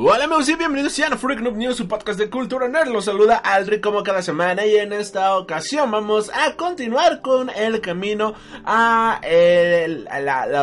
[0.00, 2.86] Hola amigos y bienvenidos a Freak Noob News, su podcast de cultura nerd.
[2.92, 7.80] Los saluda Aldrich como cada semana y en esta ocasión vamos a continuar con el
[7.80, 9.20] camino a,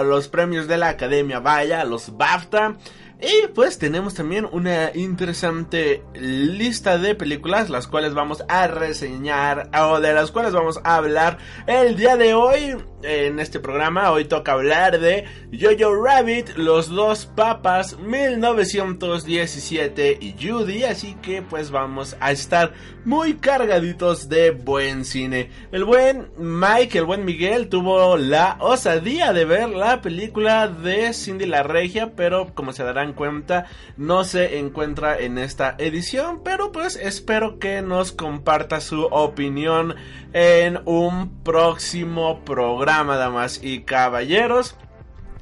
[0.06, 2.78] los premios de la Academia, vaya, los BAFTA.
[3.20, 10.00] Y pues tenemos también una interesante lista de películas las cuales vamos a reseñar o
[10.00, 14.12] de las cuales vamos a hablar el día de hoy en este programa.
[14.12, 20.84] Hoy toca hablar de Jojo Rabbit, Los Dos Papas, 1917 y Judy.
[20.84, 22.74] Así que pues vamos a estar
[23.06, 25.52] muy cargaditos de buen cine.
[25.72, 31.46] El buen Mike, el buen Miguel tuvo la osadía de ver la película de Cindy
[31.46, 36.96] la Regia, pero como se darán cuenta no se encuentra en esta edición, pero pues
[36.96, 39.96] espero que nos comparta su opinión
[40.34, 44.76] en un próximo programa, damas y caballeros.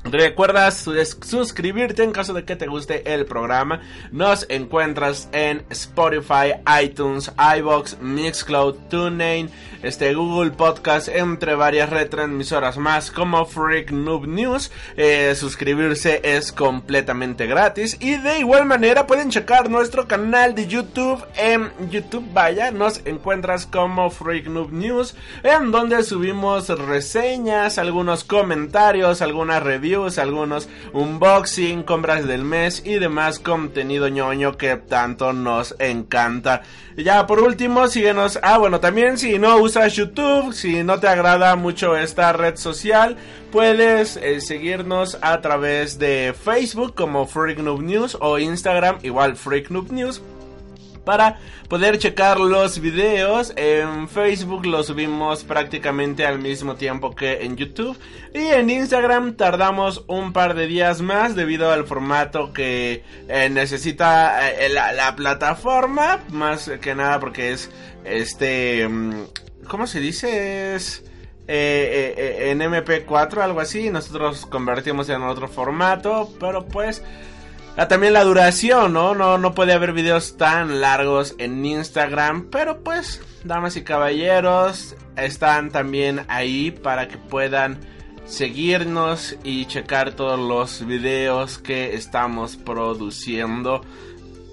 [0.06, 3.82] Recuerda sus- suscribirte en caso de que te guste el programa.
[4.12, 9.50] Nos encuentras en Spotify, iTunes, iBox, Mixcloud, TuneIn,
[9.82, 14.72] este Google Podcast, entre varias retransmisoras más como Freak Noob News.
[14.98, 21.24] Eh, suscribirse es completamente gratis y de igual manera pueden checar nuestro canal de YouTube
[21.38, 22.26] en YouTube.
[22.34, 29.93] Vaya, nos encuentras como Freak Noob News, en donde subimos reseñas, algunos comentarios, algunas reviews,
[30.18, 36.64] algunos unboxing, compras del mes y demás contenido ñoño que tanto nos encanta.
[36.98, 38.40] Ya por último, síguenos.
[38.42, 43.18] Ah, bueno, también si no usas YouTube, si no te agrada mucho esta red social,
[43.52, 50.22] puedes eh, seguirnos a través de Facebook como Freak News o Instagram igual Freak News
[51.04, 53.54] para poder checar los videos.
[53.56, 57.98] En Facebook los subimos prácticamente al mismo tiempo que en YouTube.
[58.34, 64.52] Y en Instagram tardamos un par de días más debido al formato que eh, necesita
[64.52, 66.20] eh, la, la plataforma.
[66.30, 67.70] Más que nada porque es
[68.06, 68.88] este...
[68.88, 69.14] mm,
[69.68, 70.76] ¿Cómo se dice?
[70.76, 71.04] Es...
[71.48, 77.04] eh, eh, en MP4, algo así, nosotros convertimos en otro formato, pero pues
[77.76, 79.16] Ah, también la duración, ¿no?
[79.16, 79.40] ¿no?
[79.40, 82.50] No puede haber videos tan largos en Instagram.
[82.52, 87.80] Pero pues, damas y caballeros, están también ahí para que puedan
[88.26, 93.82] seguirnos y checar todos los videos que estamos produciendo.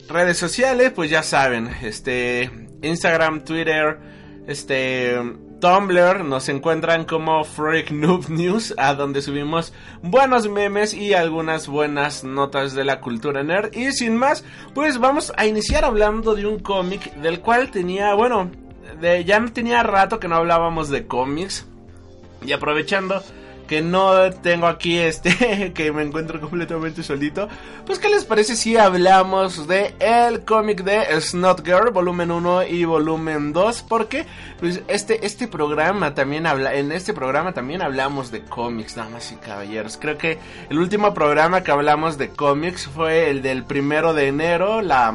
[0.09, 2.51] Redes sociales, pues ya saben, este
[2.81, 3.99] Instagram, Twitter,
[4.47, 5.21] este
[5.61, 12.25] Tumblr nos encuentran como Freak Noob News, a donde subimos buenos memes y algunas buenas
[12.25, 13.75] notas de la cultura nerd.
[13.77, 14.43] Y sin más,
[14.75, 18.51] pues vamos a iniciar hablando de un cómic del cual tenía, bueno,
[19.01, 21.67] de, ya tenía rato que no hablábamos de cómics.
[22.43, 23.23] Y aprovechando
[23.71, 27.49] que no tengo aquí este, que me encuentro completamente solito,
[27.87, 32.85] pues ¿qué les parece si hablamos de el cómic de Snot Girl, volumen 1 y
[32.85, 33.83] volumen 2?
[33.89, 34.27] Porque
[34.59, 39.37] pues este, este programa también habla, en este programa también hablamos de cómics, damas y
[39.37, 39.99] caballeros.
[39.99, 44.83] Creo que el último programa que hablamos de cómics fue el del primero de enero,
[44.83, 45.15] la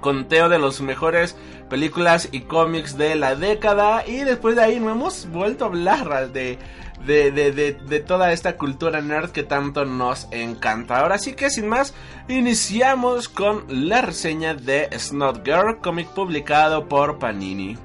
[0.00, 1.34] conteo de los mejores
[1.68, 6.32] películas y cómics de la década y después de ahí no hemos vuelto a hablar
[6.32, 6.56] de,
[7.06, 10.98] de, de, de, de toda esta cultura nerd que tanto nos encanta.
[11.00, 11.94] Ahora sí que sin más,
[12.28, 17.76] iniciamos con la reseña de Snot Girl, cómic publicado por Panini.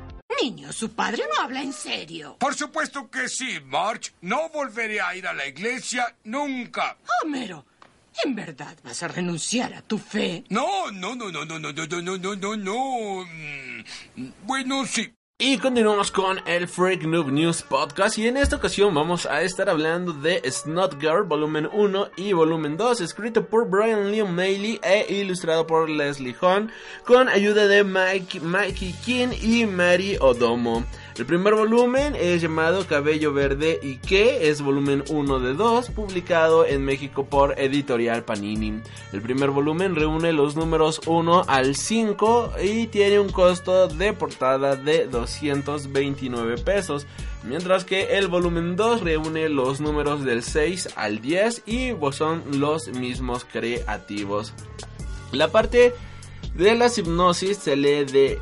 [0.41, 2.35] Niño, su padre no habla en serio.
[2.39, 4.13] Por supuesto que sí, March.
[4.21, 6.97] No volveré a ir a la iglesia nunca.
[7.23, 7.65] Homero,
[8.25, 10.43] ¿en verdad vas a renunciar a tu fe?
[10.49, 13.25] No, no, no, no, no, no, no, no, no, no, no, no.
[13.25, 15.13] Mm, Bueno, sí.
[15.45, 19.69] Y continuamos con el Freak Noob News Podcast y en esta ocasión vamos a estar
[19.69, 25.05] hablando de Snot Girl volumen 1 y volumen 2 escrito por Brian Lee O'Malley e
[25.13, 26.71] ilustrado por Leslie Hahn
[27.05, 30.85] con ayuda de Mike, Mikey King y Mary Odomo.
[31.15, 36.65] El primer volumen es llamado Cabello Verde y que es volumen 1 de 2, publicado
[36.65, 38.81] en México por Editorial Panini.
[39.11, 44.75] El primer volumen reúne los números 1 al 5 y tiene un costo de portada
[44.75, 47.05] de 229 pesos.
[47.43, 52.87] Mientras que el volumen 2 reúne los números del 6 al 10 y son los
[52.87, 54.55] mismos creativos.
[55.31, 55.93] La parte
[56.55, 58.39] de la hipnosis se lee de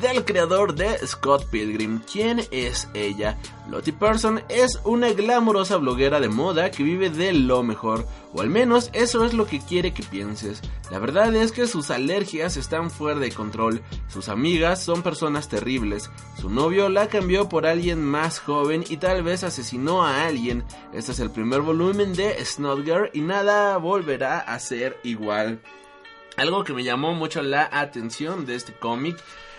[0.00, 2.00] del creador de Scott Pilgrim.
[2.00, 3.38] ¿Quién es ella?
[3.68, 8.48] Lottie Person es una glamorosa bloguera de moda que vive de lo mejor, o al
[8.48, 10.62] menos eso es lo que quiere que pienses.
[10.90, 16.10] La verdad es que sus alergias están fuera de control, sus amigas son personas terribles,
[16.40, 20.64] su novio la cambió por alguien más joven y tal vez asesinó a alguien.
[20.92, 25.60] Este es el primer volumen de Snotgirl y nada volverá a ser igual.
[26.38, 29.16] Algo que me llamó mucho la atención de este cómic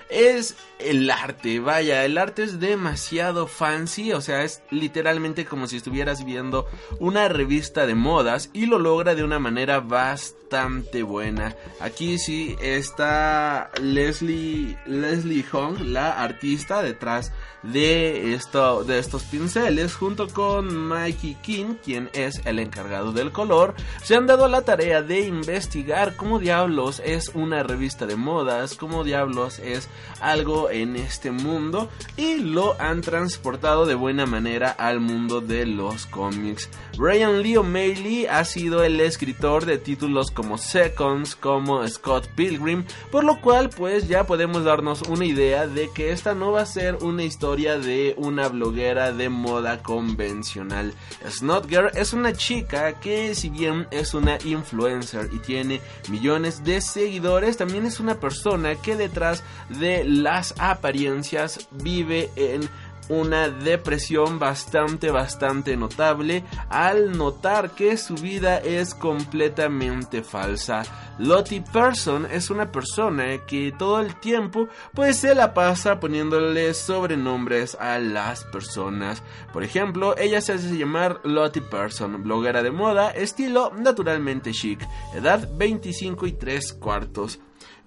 [0.09, 1.59] es el arte.
[1.59, 6.67] Vaya, el arte es demasiado fancy, o sea, es literalmente como si estuvieras viendo
[7.00, 11.56] una revista de modas y lo logra de una manera bastante buena.
[11.79, 17.31] Aquí sí está Leslie Leslie Hong, la artista detrás
[17.62, 23.75] de esto de estos pinceles junto con Mikey King, quien es el encargado del color,
[24.01, 29.03] se han dado la tarea de investigar cómo diablos es una revista de modas, cómo
[29.03, 29.89] diablos es
[30.19, 36.06] algo en este mundo y lo han transportado de buena manera al mundo de los
[36.06, 36.69] cómics.
[36.98, 43.24] Brian Lee O'Malley ha sido el escritor de títulos como Seconds, como Scott Pilgrim, por
[43.24, 46.96] lo cual pues ya podemos darnos una idea de que esta no va a ser
[46.96, 50.94] una historia de una bloguera de moda convencional.
[51.28, 56.81] Snot Girl es una chica que si bien es una influencer y tiene millones de
[56.81, 62.69] seguidores, también es una persona que detrás de las apariencias vive en
[63.09, 70.83] una depresión bastante bastante notable al notar que su vida es completamente falsa.
[71.18, 77.75] Lottie Person es una persona que todo el tiempo pues se la pasa poniéndole sobrenombres
[77.75, 79.21] a las personas.
[79.51, 85.50] Por ejemplo, ella se hace llamar Lottie Person, bloguera de moda, estilo naturalmente chic, edad
[85.57, 87.39] 25 y 3 cuartos.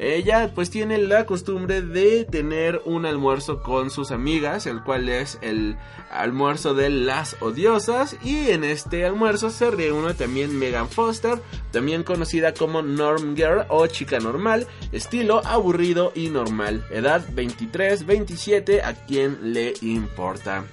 [0.03, 5.39] Ella pues tiene la costumbre de tener un almuerzo con sus amigas, el cual es
[5.43, 5.77] el
[6.11, 11.41] almuerzo de las odiosas y en este almuerzo se reúne también Megan Foster,
[11.71, 18.95] también conocida como Norm Girl o chica normal, estilo aburrido y normal, edad 23-27, a
[19.07, 20.65] quien le importa.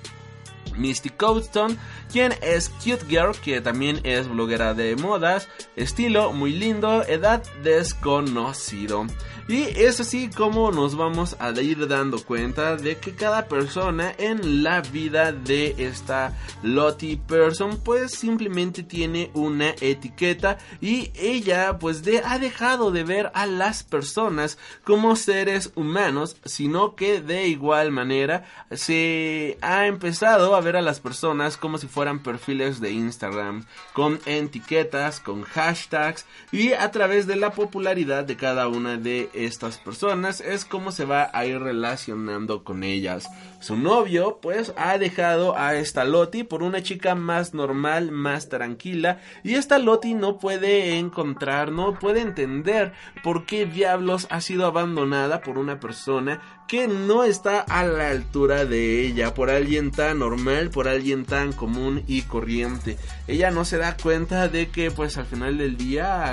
[0.79, 1.77] Misty Coatstone,
[2.11, 9.05] quien es Cute Girl, que también es bloguera de modas, estilo muy lindo, edad desconocido.
[9.49, 14.61] Y es así como nos vamos a ir dando cuenta de que cada persona en
[14.63, 22.19] la vida de esta Lottie Person pues simplemente tiene una etiqueta y ella pues de,
[22.23, 28.45] ha dejado de ver a las personas como seres humanos, sino que de igual manera
[28.71, 34.19] se ha empezado a ver a las personas como si fueran perfiles de Instagram, con
[34.25, 40.41] etiquetas, con hashtags y a través de la popularidad de cada una de estas personas
[40.41, 43.29] es como se va a ir relacionando con ellas.
[43.59, 49.19] Su novio pues ha dejado a esta Loti por una chica más normal, más tranquila
[49.43, 55.41] y esta Loti no puede encontrar, no puede entender por qué diablos ha sido abandonada
[55.41, 60.69] por una persona que no está a la altura de ella, por alguien tan normal,
[60.69, 62.95] por alguien tan común y corriente.
[63.27, 66.31] Ella no se da cuenta de que pues al final del día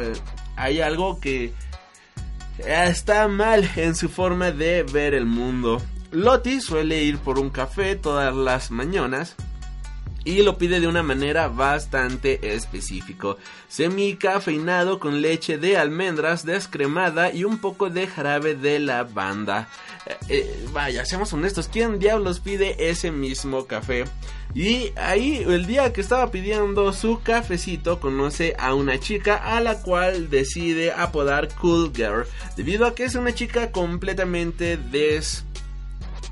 [0.55, 1.55] hay algo que
[2.59, 5.81] está mal en su forma de ver el mundo.
[6.11, 9.37] Lottie suele ir por un café todas las mañanas
[10.27, 13.39] y lo pide de una manera bastante específico.
[13.69, 19.69] Semi cafeinado con leche de almendras descremada y un poco de jarabe de lavanda.
[20.05, 24.05] Eh, eh, vaya, seamos honestos, ¿quién diablos pide ese mismo café?
[24.53, 29.81] Y ahí, el día que estaba pidiendo su cafecito, conoce a una chica a la
[29.81, 35.45] cual decide apodar Cool Girl, debido a que es una chica completamente des...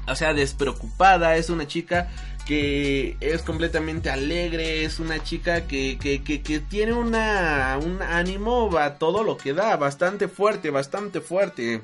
[0.06, 2.10] O sea, despreocupada, es una chica
[2.46, 8.98] que es completamente alegre, es una chica que, que, que, tiene una, un ánimo a
[8.98, 11.82] todo lo que da, bastante fuerte, bastante fuerte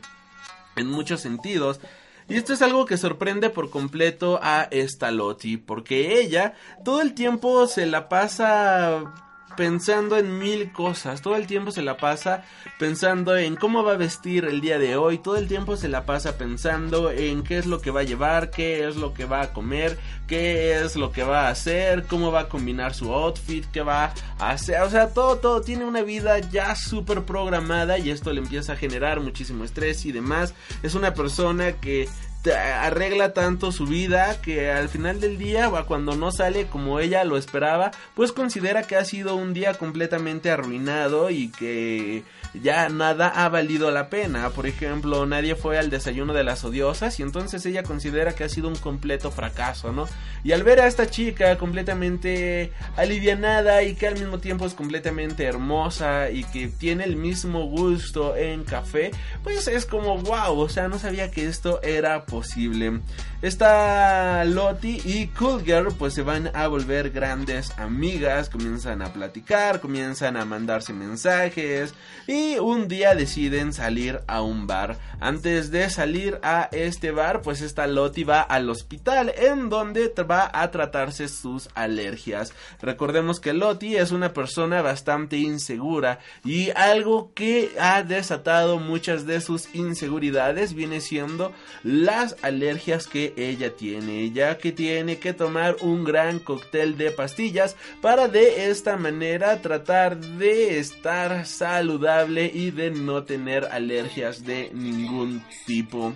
[0.77, 1.81] en muchos sentidos.
[2.29, 7.15] Y esto es algo que sorprende por completo a esta Lottie, porque ella todo el
[7.15, 9.30] tiempo se la pasa
[9.61, 11.21] pensando en mil cosas.
[11.21, 12.45] Todo el tiempo se la pasa
[12.79, 15.19] pensando en cómo va a vestir el día de hoy.
[15.19, 18.51] Todo el tiempo se la pasa pensando en qué es lo que va a llevar,
[18.51, 22.33] qué es lo que va a comer, qué es lo que va a hacer, cómo
[22.33, 24.81] va a combinar su outfit, qué va a hacer.
[24.81, 28.77] O sea, todo, todo tiene una vida ya súper programada y esto le empieza a
[28.77, 30.55] generar muchísimo estrés y demás.
[30.83, 32.09] Es una persona que
[32.49, 37.37] arregla tanto su vida que al final del día, cuando no sale como ella lo
[37.37, 42.23] esperaba, pues considera que ha sido un día completamente arruinado y que
[42.55, 44.51] ya nada ha valido la pena.
[44.51, 48.49] Por ejemplo, nadie fue al desayuno de las odiosas y entonces ella considera que ha
[48.49, 50.09] sido un completo fracaso, ¿no?
[50.43, 55.45] Y al ver a esta chica completamente alivianada y que al mismo tiempo es completamente
[55.45, 59.11] hermosa y que tiene el mismo gusto en café,
[59.43, 63.01] pues es como wow, o sea, no sabía que esto era posible.
[63.43, 69.81] Esta Lottie y Cool Girl pues se van a volver grandes amigas, comienzan a platicar,
[69.81, 71.95] comienzan a mandarse mensajes
[72.27, 74.99] y un día deciden salir a un bar.
[75.21, 80.51] Antes de salir a este bar pues esta Lottie va al hospital en donde va
[80.53, 82.53] a tratarse sus alergias.
[82.83, 89.41] Recordemos que Lottie es una persona bastante insegura y algo que ha desatado muchas de
[89.41, 96.05] sus inseguridades viene siendo las alergias que ella tiene, ya que tiene que tomar un
[96.05, 103.25] gran cóctel de pastillas para de esta manera tratar de estar saludable y de no
[103.25, 106.15] tener alergias de ningún tipo.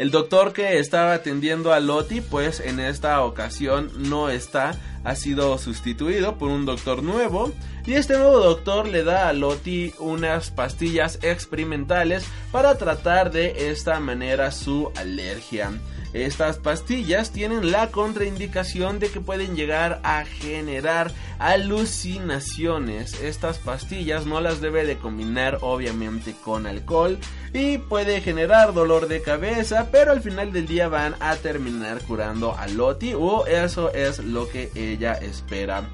[0.00, 5.58] El doctor que estaba atendiendo a Lottie, pues en esta ocasión no está, ha sido
[5.58, 7.52] sustituido por un doctor nuevo.
[7.90, 13.98] Y este nuevo doctor le da a Lottie unas pastillas experimentales para tratar de esta
[13.98, 15.72] manera su alergia.
[16.12, 23.20] Estas pastillas tienen la contraindicación de que pueden llegar a generar alucinaciones.
[23.22, 27.18] Estas pastillas no las debe de combinar obviamente con alcohol
[27.52, 32.56] y puede generar dolor de cabeza, pero al final del día van a terminar curando
[32.56, 35.90] a Lottie o eso es lo que ella espera.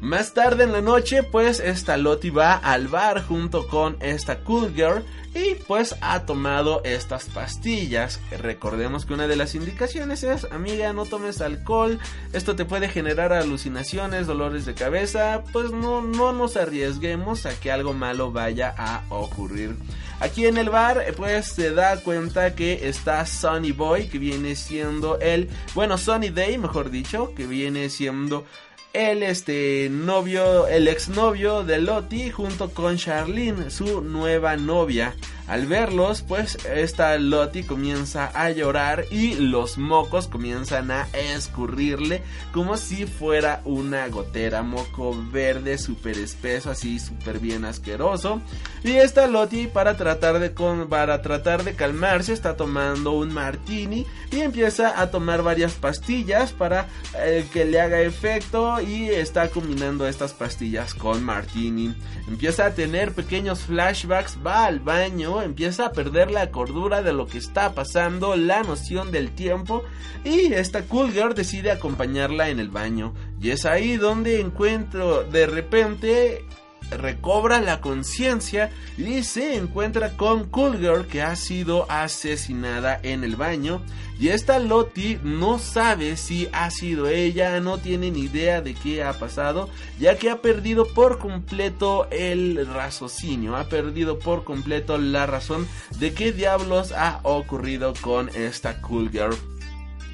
[0.00, 4.72] Más tarde en la noche, pues esta Lottie va al bar junto con esta Cool
[4.74, 5.04] Girl
[5.34, 8.18] y pues ha tomado estas pastillas.
[8.30, 11.98] Recordemos que una de las indicaciones es, amiga, no tomes alcohol,
[12.32, 17.70] esto te puede generar alucinaciones, dolores de cabeza, pues no, no nos arriesguemos a que
[17.70, 19.76] algo malo vaya a ocurrir.
[20.20, 25.18] Aquí en el bar, pues se da cuenta que está Sunny Boy, que viene siendo
[25.18, 28.44] el, bueno, Sunny Day, mejor dicho, que viene siendo
[28.92, 35.14] el este novio, el exnovio de Lottie junto con Charlene, su nueva novia.
[35.46, 42.76] Al verlos, pues esta Lottie comienza a llorar y los mocos comienzan a escurrirle como
[42.76, 48.40] si fuera una gotera, moco verde súper espeso, así súper bien asqueroso.
[48.84, 50.50] Y esta Lottie para tratar de
[50.88, 56.86] para tratar de calmarse está tomando un martini y empieza a tomar varias pastillas para
[57.18, 61.94] eh, que le haga efecto y está combinando estas pastillas con martini.
[62.28, 67.26] Empieza a tener pequeños flashbacks, va al baño, empieza a perder la cordura de lo
[67.26, 69.82] que está pasando, la noción del tiempo
[70.24, 73.14] y esta cool girl decide acompañarla en el baño.
[73.40, 76.44] Y es ahí donde encuentro de repente
[76.90, 83.36] recobra la conciencia y se encuentra con Cool Girl que ha sido asesinada en el
[83.36, 83.82] baño.
[84.18, 89.02] Y esta Lottie no sabe si ha sido ella, no tiene ni idea de qué
[89.02, 95.24] ha pasado, ya que ha perdido por completo el raciocinio, ha perdido por completo la
[95.24, 95.66] razón
[95.98, 99.36] de qué diablos ha ocurrido con esta Cool Girl.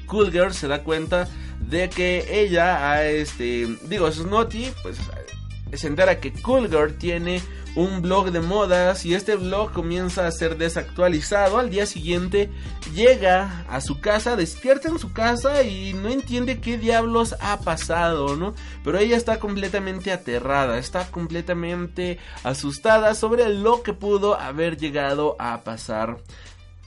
[0.05, 1.27] Cool Girl se da cuenta
[1.59, 4.97] de que ella este, digo, Snotty, pues
[5.73, 7.41] se entera que Cool Girl tiene
[7.75, 11.59] un blog de modas y este blog comienza a ser desactualizado.
[11.59, 12.49] Al día siguiente
[12.95, 18.35] llega a su casa, despierta en su casa y no entiende qué diablos ha pasado,
[18.35, 18.55] ¿no?
[18.83, 25.63] Pero ella está completamente aterrada, está completamente asustada sobre lo que pudo haber llegado a
[25.63, 26.17] pasar.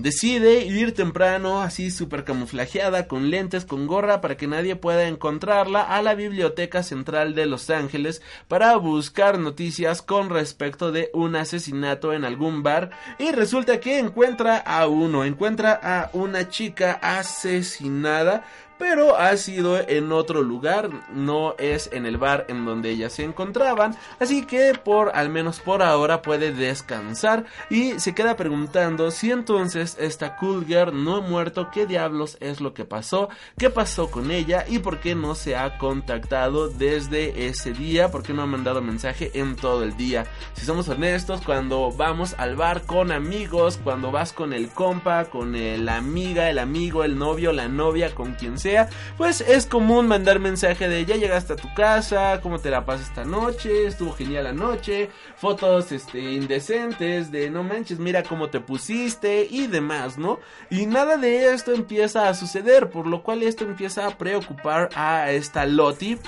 [0.00, 5.83] Decide ir temprano, así súper camuflajeada, con lentes, con gorra, para que nadie pueda encontrarla,
[5.83, 12.14] a la Biblioteca Central de Los Ángeles para buscar noticias con respecto de un asesinato
[12.14, 12.88] en algún bar.
[13.19, 18.47] Y resulta que encuentra a uno, encuentra a una chica asesinada
[18.80, 23.25] pero ha sido en otro lugar, no es en el bar en donde ellas se
[23.25, 29.30] encontraban, así que por al menos por ahora puede descansar y se queda preguntando si
[29.30, 34.10] entonces esta cool girl no ha muerto, qué diablos es lo que pasó, qué pasó
[34.10, 38.40] con ella y por qué no se ha contactado desde ese día, por qué no
[38.40, 40.25] ha mandado mensaje en todo el día.
[40.54, 45.50] Si somos honestos, cuando vamos al bar con amigos, cuando vas con el compa, con
[45.84, 48.69] la amiga, el amigo, el novio, la novia, con quien sea,
[49.16, 53.08] pues es común mandar mensaje de ya llegaste a tu casa, cómo te la pasas
[53.08, 58.60] esta noche, estuvo genial la noche, fotos este indecentes de no manches, mira cómo te
[58.60, 60.40] pusiste y demás, ¿no?
[60.70, 65.30] Y nada de esto empieza a suceder, por lo cual esto empieza a preocupar a
[65.30, 66.18] esta Loti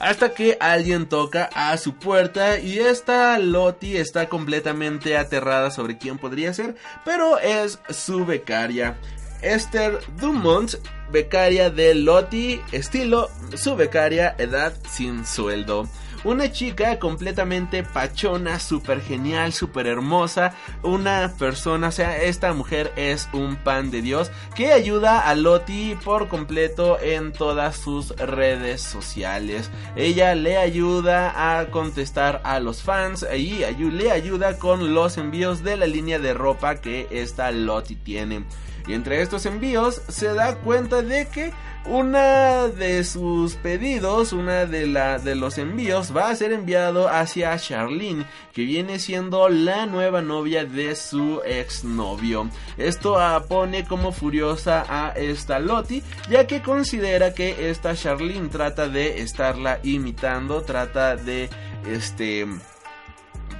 [0.00, 6.18] hasta que alguien toca a su puerta y esta Loti está completamente aterrada sobre quién
[6.18, 8.96] podría ser, pero es su becaria.
[9.42, 10.74] Esther Dumont,
[11.10, 15.88] becaria de Loti, estilo su becaria, edad sin sueldo.
[16.22, 20.54] Una chica completamente pachona, súper genial, súper hermosa.
[20.82, 25.96] Una persona, o sea, esta mujer es un pan de Dios que ayuda a Loti
[26.04, 29.70] por completo en todas sus redes sociales.
[29.96, 35.78] Ella le ayuda a contestar a los fans y le ayuda con los envíos de
[35.78, 38.44] la línea de ropa que esta Loti tiene.
[38.90, 41.52] Y entre estos envíos se da cuenta de que
[41.86, 47.56] una de sus pedidos, una de, la, de los envíos va a ser enviado hacia
[47.56, 52.50] Charlene, que viene siendo la nueva novia de su exnovio.
[52.78, 53.16] Esto
[53.48, 59.78] pone como furiosa a esta Lottie, ya que considera que esta Charlene trata de estarla
[59.84, 61.48] imitando, trata de
[61.86, 62.44] este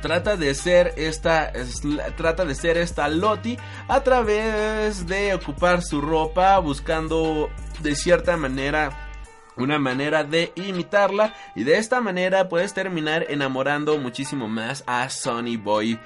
[0.00, 1.52] trata de ser esta
[2.16, 7.48] trata de ser esta Loti a través de ocupar su ropa buscando
[7.80, 9.10] de cierta manera
[9.56, 15.56] una manera de imitarla y de esta manera puedes terminar enamorando muchísimo más a Sonny
[15.56, 15.98] Boy.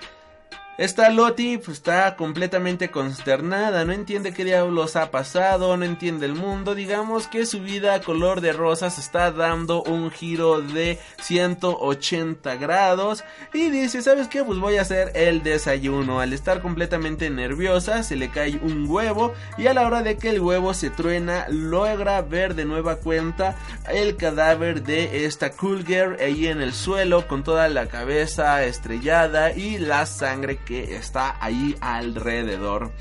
[0.76, 6.34] Esta Loti pues, está completamente consternada, no entiende qué diablos ha pasado, no entiende el
[6.34, 13.22] mundo, digamos que su vida color de rosas está dando un giro de 180 grados
[13.52, 14.42] y dice, ¿sabes qué?
[14.42, 16.18] Pues voy a hacer el desayuno.
[16.18, 20.30] Al estar completamente nerviosa se le cae un huevo y a la hora de que
[20.30, 23.54] el huevo se truena logra ver de nueva cuenta
[23.88, 29.52] el cadáver de esta cool girl ahí en el suelo con toda la cabeza estrellada
[29.52, 32.92] y la sangre que está ahí alrededor.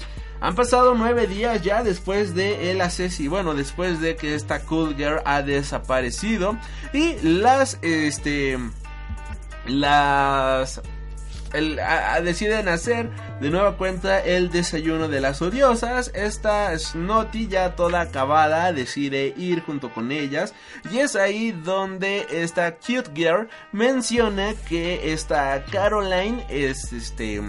[0.41, 4.95] Han pasado nueve días ya después de el asesino, bueno, después de que esta Cool
[4.95, 6.57] Girl ha desaparecido
[6.91, 8.59] y las, este,
[9.65, 10.81] las
[11.53, 16.11] deciden hacer de nueva cuenta el desayuno de las odiosas.
[16.13, 20.53] Esta Snotty ya toda acabada decide ir junto con ellas
[20.91, 27.41] y es ahí donde esta cute girl menciona que esta Caroline es este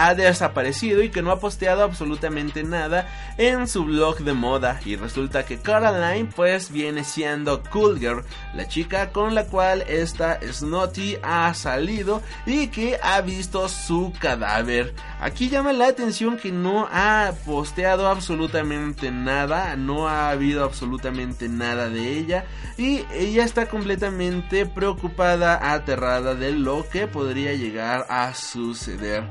[0.00, 4.80] ha desaparecido y que no ha posteado absolutamente nada en su blog de moda.
[4.84, 10.40] Y resulta que Caroline pues viene siendo Cool Girl, la chica con la cual esta
[10.40, 14.94] Snotty ha salido y que ha visto su cadáver.
[15.20, 21.90] Aquí llama la atención que no ha posteado absolutamente nada, no ha habido absolutamente nada
[21.90, 22.46] de ella
[22.78, 29.24] y ella está completamente preocupada, aterrada de lo que podría llegar a suceder.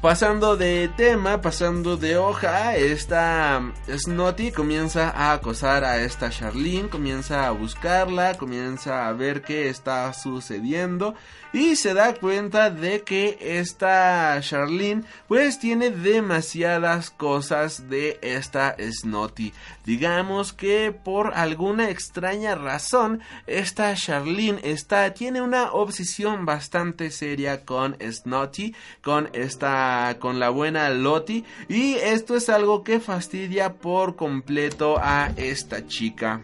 [0.00, 7.48] Pasando de tema, pasando de hoja, esta Snotty comienza a acosar a esta Charlene, comienza
[7.48, 11.16] a buscarla, comienza a ver qué está sucediendo
[11.52, 19.52] y se da cuenta de que esta Charlene pues tiene demasiadas cosas de esta Snotty.
[19.88, 27.96] Digamos que por alguna extraña razón esta Charlene está tiene una obsesión bastante seria con
[27.98, 34.98] Snotty, con esta con la buena Lottie y esto es algo que fastidia por completo
[35.00, 36.42] a esta chica.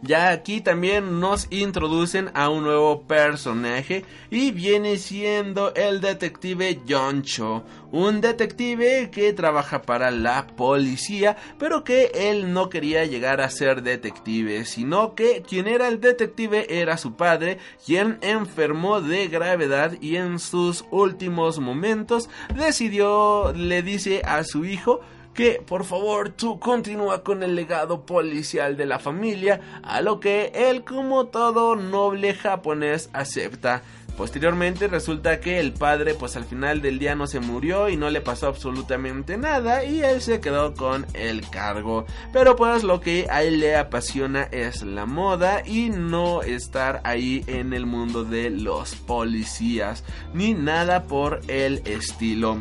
[0.00, 7.22] Ya aquí también nos introducen a un nuevo personaje y viene siendo el detective John
[7.22, 13.50] Cho, un detective que trabaja para la policía, pero que él no quería llegar a
[13.50, 19.94] ser detective, sino que quien era el detective era su padre, quien enfermó de gravedad
[20.00, 25.00] y en sus últimos momentos decidió, le dice a su hijo,
[25.38, 30.50] que por favor tú continúa con el legado policial de la familia, a lo que
[30.52, 33.82] él como todo noble japonés acepta.
[34.16, 38.10] Posteriormente resulta que el padre pues al final del día no se murió y no
[38.10, 42.04] le pasó absolutamente nada y él se quedó con el cargo.
[42.32, 47.44] Pero pues lo que a él le apasiona es la moda y no estar ahí
[47.46, 50.02] en el mundo de los policías
[50.34, 52.60] ni nada por el estilo.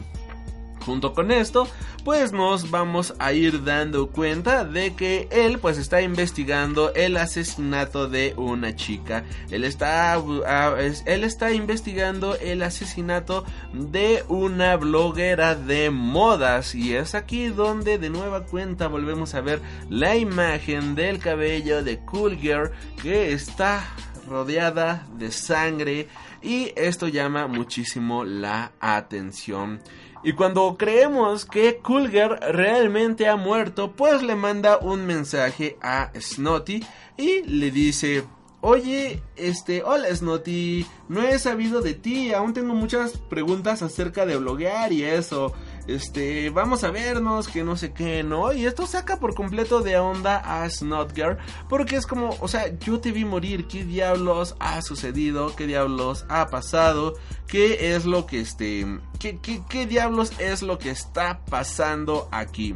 [0.88, 1.67] Junto con esto,
[2.06, 8.08] pues nos vamos a ir dando cuenta de que él pues está investigando el asesinato
[8.08, 9.26] de una chica.
[9.52, 17.15] Él está, ah, él está investigando el asesinato de una bloguera de modas y es
[17.15, 22.71] aquí donde de nueva cuenta volvemos a ver la imagen del cabello de Cool Girl
[23.04, 23.86] que está
[24.28, 26.08] rodeada de sangre
[26.42, 29.80] y esto llama muchísimo la atención.
[30.24, 36.84] Y cuando creemos que Kulger realmente ha muerto, pues le manda un mensaje a Snotty
[37.18, 38.24] y le dice,
[38.62, 44.36] Oye, este, hola Snotty, no he sabido de ti, aún tengo muchas preguntas acerca de
[44.36, 45.54] bloguear y eso
[45.88, 48.54] este, vamos a vernos, que no sé qué, ¿no?
[48.54, 51.38] Y esto saca por completo de onda a Snotgirl,
[51.69, 55.56] porque es como, o sea, yo te vi morir, ¿qué diablos ha sucedido?
[55.56, 57.15] ¿Qué diablos ha pasado?
[57.47, 58.86] ¿Qué es lo que, este,
[59.19, 62.76] qué, qué, qué diablos es lo que está pasando aquí?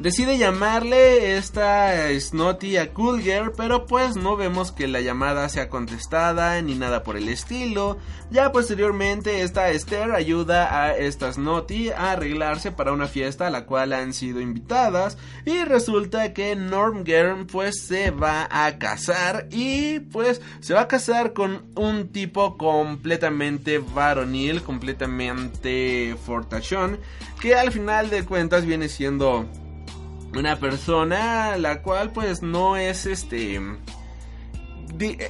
[0.00, 5.68] Decide llamarle esta Snotty a Cool Girl, pero pues no vemos que la llamada sea
[5.68, 7.98] contestada ni nada por el estilo.
[8.30, 13.66] Ya posteriormente esta Esther ayuda a esta Snotty a arreglarse para una fiesta a la
[13.66, 20.00] cual han sido invitadas y resulta que Norm Girl pues se va a casar y
[20.00, 26.98] pues se va a casar con un tipo completamente varonil, completamente fortachón,
[27.38, 29.46] que al final de cuentas viene siendo
[30.34, 33.60] una persona la cual pues no es este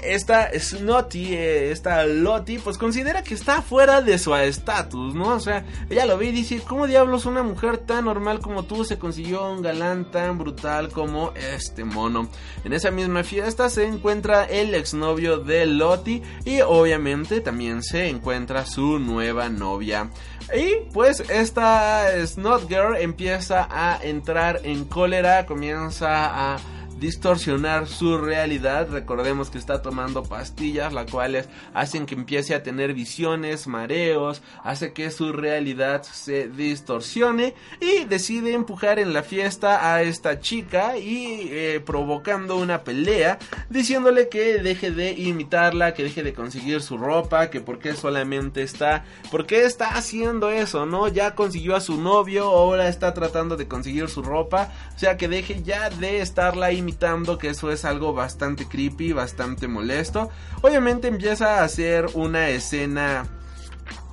[0.03, 5.35] esta Snotty, eh, esta Lottie, pues considera que está fuera de su estatus, ¿no?
[5.35, 8.85] O sea, ella lo ve y dice, ¿cómo diablos una mujer tan normal como tú
[8.85, 12.29] se consiguió un galán tan brutal como este mono?
[12.65, 18.67] En esa misma fiesta se encuentra el exnovio de Lottie y obviamente también se encuentra
[18.67, 20.11] su nueva novia.
[20.55, 26.59] Y pues esta Snot Girl empieza a entrar en cólera, comienza a
[27.01, 28.89] distorsionar su realidad.
[28.91, 34.93] Recordemos que está tomando pastillas, las cuales hacen que empiece a tener visiones, mareos, hace
[34.93, 41.49] que su realidad se distorsione y decide empujar en la fiesta a esta chica y
[41.51, 43.39] eh, provocando una pelea,
[43.71, 49.05] diciéndole que deje de imitarla, que deje de conseguir su ropa, que porque solamente está,
[49.31, 51.09] porque está haciendo eso, ¿no?
[51.09, 55.29] Ya consiguió a su novio, ahora está tratando de conseguir su ropa, o sea que
[55.29, 56.90] deje ya de estarla imitando
[57.39, 60.31] que eso es algo bastante creepy, bastante molesto.
[60.63, 63.27] Obviamente empieza a hacer una escena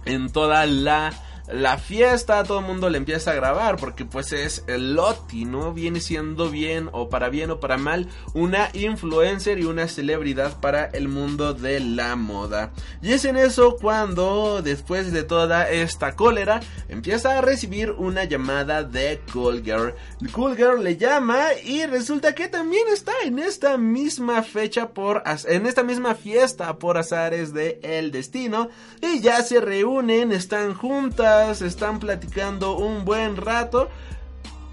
[0.06, 1.14] en toda la
[1.48, 5.74] la fiesta, todo el mundo le empieza a grabar porque pues es el Loti, ¿no?
[5.74, 10.86] Viene siendo bien o para bien o para mal una influencer y una celebridad para
[10.86, 12.72] el mundo de la moda.
[13.02, 18.84] Y es en eso cuando después de toda esta cólera empieza a recibir una llamada
[18.84, 19.94] de Cool Girl.
[20.34, 25.66] Cool Girl le llama y resulta que también está en esta misma fecha por en
[25.66, 28.68] esta misma fiesta por azares de el destino
[29.02, 33.90] y ya se reúnen, están juntas están platicando un buen rato.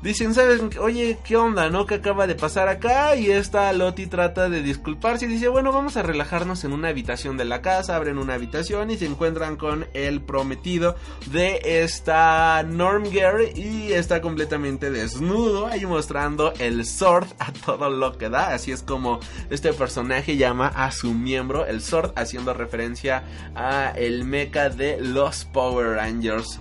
[0.04, 0.60] Dicen, ¿sabes?
[0.78, 1.86] Oye, ¿qué onda, no?
[1.86, 3.16] ¿Qué acaba de pasar acá?
[3.16, 7.38] Y esta Loti trata de disculparse y dice, bueno, vamos a relajarnos en una habitación
[7.38, 7.96] de la casa.
[7.96, 10.94] Abren una habitación y se encuentran con el prometido
[11.32, 18.18] de esta Norm Gary y está completamente desnudo, ahí mostrando el sword a todo lo
[18.18, 18.52] que da.
[18.52, 24.26] Así es como este personaje llama a su miembro el sword, haciendo referencia a el
[24.26, 26.60] mecha de los Power Rangers.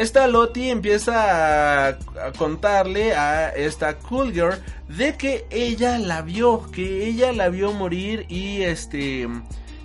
[0.00, 1.98] Esta Lottie empieza a,
[2.38, 4.54] contarle a esta Cool Girl
[4.88, 9.28] de que ella la vio, que ella la vio morir y este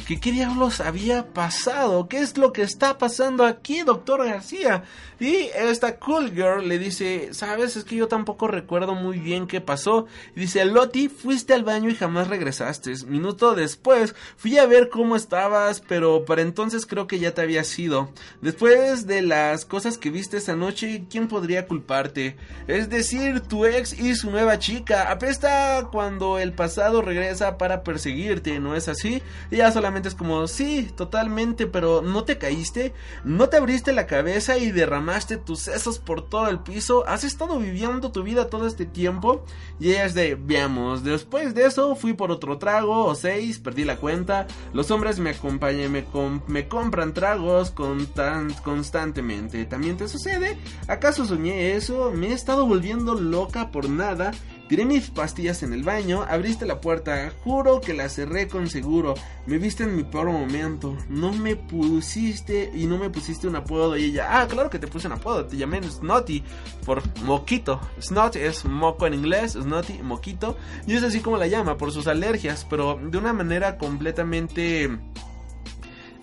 [0.08, 4.84] que qué diablos había pasado, qué es lo que está pasando aquí, doctor García.
[5.20, 9.62] Y esta cool girl le dice, sabes, es que yo tampoco recuerdo muy bien qué
[9.62, 10.08] pasó.
[10.36, 12.94] Y dice, Loti, fuiste al baño y jamás regresaste.
[13.08, 17.64] Minuto después, fui a ver cómo estabas, pero para entonces creo que ya te había
[17.78, 18.10] ido.
[18.42, 22.36] Después de las cosas que viste esa noche, ¿quién podría culparte?
[22.68, 25.10] Es decir, tu ex y su nueva chica.
[25.10, 29.24] Apesta cuando el pasado regresa para perseguirte, ¿no es así?
[29.52, 32.92] Ella solamente solamente es como, sí, totalmente, pero no te caíste,
[33.24, 35.05] no te abriste la cabeza y derramaste
[35.46, 39.44] tus sesos por todo el piso, has estado viviendo tu vida todo este tiempo.
[39.80, 43.84] Y ella es de, veamos, después de eso fui por otro trago o seis, perdí
[43.84, 49.66] la cuenta, los hombres me acompañan, me, compran tragos con tan constantemente.
[49.66, 50.58] ¿También te sucede?
[50.88, 52.12] ¿Acaso soñé eso?
[52.12, 54.32] Me he estado volviendo loca por nada.
[54.68, 59.14] Tiré mis pastillas en el baño, abriste la puerta, juro que la cerré con seguro.
[59.46, 60.98] Me viste en mi peor momento.
[61.08, 63.96] No me pusiste y no me pusiste un apodo.
[63.96, 65.46] Y ella, ah, claro que te puse un apodo.
[65.46, 66.44] Te llamé Snotty
[66.84, 67.80] por moquito.
[68.02, 70.58] Snot es moco en inglés, Snotty, moquito.
[70.88, 74.90] Y es así como la llama, por sus alergias, pero de una manera completamente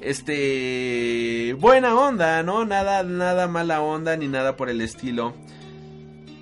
[0.00, 2.64] este buena onda, ¿no?
[2.64, 5.32] Nada nada mala onda ni nada por el estilo.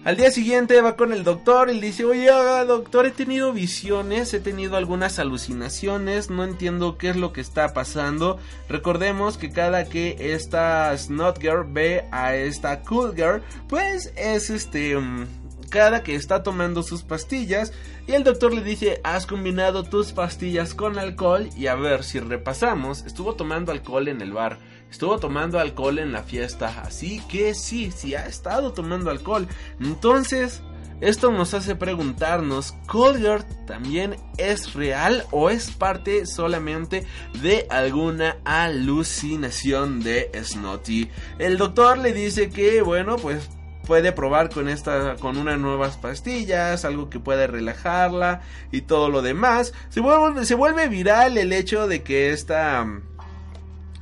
[0.03, 2.31] Al día siguiente va con el doctor y le dice, oye
[2.67, 7.75] doctor, he tenido visiones, he tenido algunas alucinaciones, no entiendo qué es lo que está
[7.75, 8.39] pasando.
[8.67, 14.97] Recordemos que cada que esta Snot Girl ve a esta Cool Girl, pues es este...
[14.97, 15.27] Mm,
[15.69, 17.73] cada que está tomando sus pastillas
[18.09, 22.19] y el doctor le dice, has combinado tus pastillas con alcohol y a ver si
[22.19, 24.59] repasamos, estuvo tomando alcohol en el bar
[24.91, 26.83] estuvo tomando alcohol en la fiesta.
[26.83, 29.47] Así que sí, sí ha estado tomando alcohol.
[29.81, 30.63] Entonces,
[31.01, 37.07] esto nos hace preguntarnos, ¿Colgert también es real o es parte solamente
[37.41, 41.09] de alguna alucinación de Snotty?
[41.39, 43.49] El doctor le dice que, bueno, pues
[43.87, 49.23] puede probar con esta con unas nuevas pastillas, algo que puede relajarla y todo lo
[49.23, 49.73] demás.
[49.89, 52.87] Se vuelve, se vuelve viral el hecho de que esta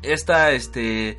[0.03, 1.17] esta, este, eh,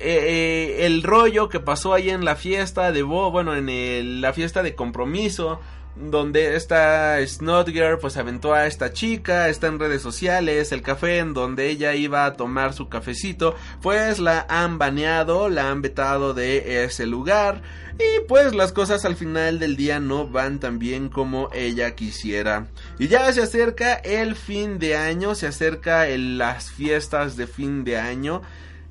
[0.00, 4.62] eh, el rollo que pasó ahí en la fiesta de Bo, bueno, en la fiesta
[4.62, 5.60] de compromiso,
[5.96, 11.34] donde esta Snotgirl pues aventó a esta chica, está en redes sociales, el café en
[11.34, 16.84] donde ella iba a tomar su cafecito, pues la han baneado, la han vetado de
[16.84, 17.62] ese lugar
[17.98, 22.68] y pues las cosas al final del día no van tan bien como ella quisiera.
[22.98, 27.98] Y ya se acerca el fin de año, se acerca las fiestas de fin de
[27.98, 28.42] año.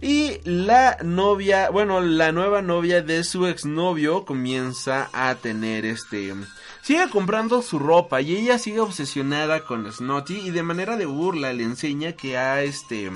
[0.02, 6.34] Y la novia, bueno, la nueva novia de su exnovio comienza a tener este...
[6.82, 11.54] Sigue comprando su ropa y ella sigue obsesionada con Snotty y de manera de burla
[11.54, 13.12] le enseña que ha este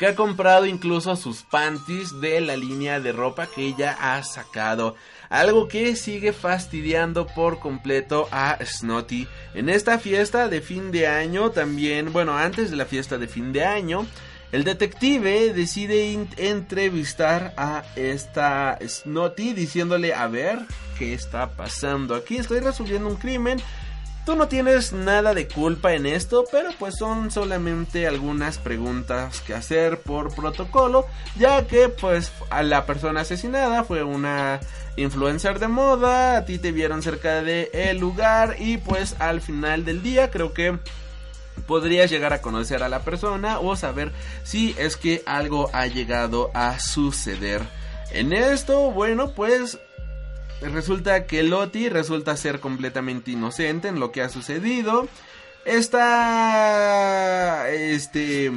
[0.00, 4.96] que ha comprado incluso sus panties de la línea de ropa que ella ha sacado.
[5.28, 9.28] Algo que sigue fastidiando por completo a Snotty.
[9.52, 13.52] En esta fiesta de fin de año también, bueno, antes de la fiesta de fin
[13.52, 14.06] de año,
[14.52, 20.60] el detective decide entrevistar a esta Snotty diciéndole, a ver,
[20.98, 22.36] ¿qué está pasando aquí?
[22.36, 23.60] Estoy resolviendo un crimen
[24.26, 29.54] Tú no tienes nada de culpa en esto, pero pues son solamente algunas preguntas que
[29.54, 34.60] hacer por protocolo, ya que pues a la persona asesinada fue una
[34.96, 39.86] influencer de moda, a ti te vieron cerca de el lugar y pues al final
[39.86, 40.78] del día creo que
[41.66, 46.50] podrías llegar a conocer a la persona o saber si es que algo ha llegado
[46.54, 47.62] a suceder.
[48.12, 49.78] En esto, bueno, pues
[50.60, 55.08] Resulta que Loti resulta ser completamente inocente en lo que ha sucedido.
[55.64, 57.70] Esta.
[57.70, 58.52] Este.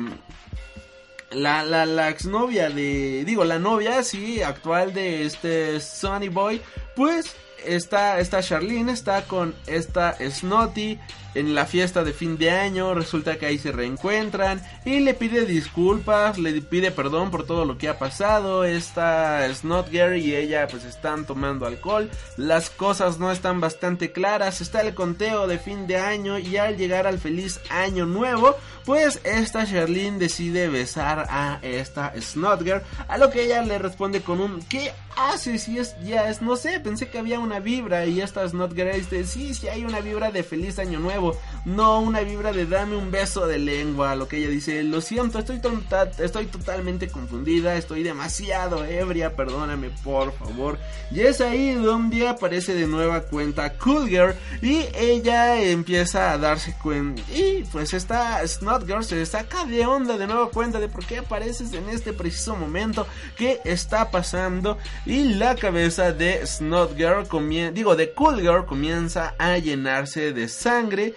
[1.32, 3.24] La, la, la exnovia de.
[3.26, 6.62] Digo, la novia, sí, actual de este Sonny Boy.
[6.96, 7.34] Pues
[7.66, 11.00] esta, esta Charlene está con esta Snotty
[11.36, 15.46] en la fiesta de fin de año, resulta que ahí se reencuentran y le pide
[15.46, 18.64] disculpas, le pide perdón por todo lo que ha pasado.
[18.64, 24.82] Esta Snot y ella pues están tomando alcohol, las cosas no están bastante claras, está
[24.82, 29.66] el conteo de fin de año y al llegar al feliz año nuevo, pues esta
[29.66, 34.62] Charlene decide besar a esta Snot Girl, a lo que ella le responde con un
[34.64, 35.64] ¿qué haces?
[35.64, 38.94] Si es ya es no sé, pensé que había una vibra y esta Snot Girl
[38.94, 42.96] dice sí, sí hay una vibra de feliz año nuevo no una vibra de dame
[42.96, 47.76] un beso de lengua, lo que ella dice, lo siento, estoy, tonta, estoy totalmente confundida,
[47.76, 50.78] estoy demasiado ebria, perdóname por favor.
[51.12, 56.76] Y es ahí donde aparece de nueva cuenta Cool Girl y ella empieza a darse
[56.82, 61.06] cuenta y pues esta Snot Girl se saca de onda de nueva cuenta de por
[61.06, 67.28] qué apareces en este preciso momento, qué está pasando y la cabeza de Snot Girl
[67.74, 71.14] digo de Cool Girl comienza a llenarse de sangre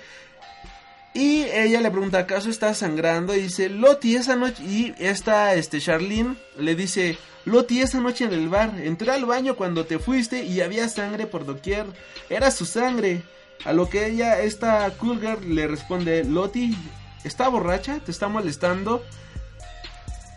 [1.17, 3.35] y ella le pregunta, ¿acaso está sangrando?
[3.35, 4.63] Y dice, Loti, esa noche...
[4.63, 9.57] Y esta, este, Charlene le dice, Loti, esa noche en el bar, entré al baño
[9.57, 11.87] cuando te fuiste y había sangre por doquier.
[12.29, 13.23] Era su sangre.
[13.65, 16.77] A lo que ella, esta Cool le responde, Loti,
[17.25, 19.03] está borracha, te está molestando.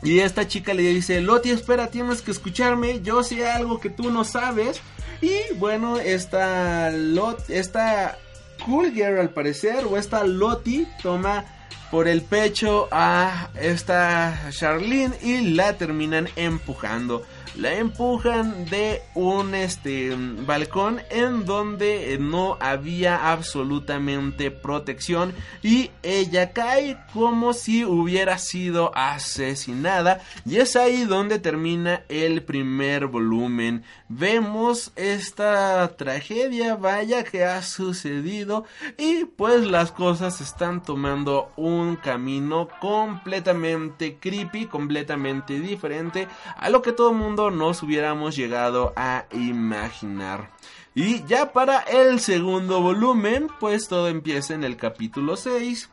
[0.01, 4.11] Y esta chica le dice, Loti, espera, tienes que escucharme, yo sé algo que tú
[4.11, 4.81] no sabes.
[5.21, 8.17] Y bueno, esta, Lot, esta
[8.65, 11.45] Cool Girl al parecer, o esta Loti, toma
[11.91, 20.15] por el pecho a esta Charlene y la terminan empujando la empujan de un este
[20.45, 30.21] balcón en donde no había absolutamente protección y ella cae como si hubiera sido asesinada.
[30.45, 33.83] Y es ahí donde termina el primer volumen.
[34.07, 38.65] Vemos esta tragedia vaya que ha sucedido
[38.97, 46.91] y pues las cosas están tomando un camino completamente creepy completamente diferente a lo que
[46.91, 50.51] todo el mundo nos hubiéramos llegado a imaginar.
[50.93, 55.89] Y ya para el segundo volumen, pues todo empieza en el capítulo 6.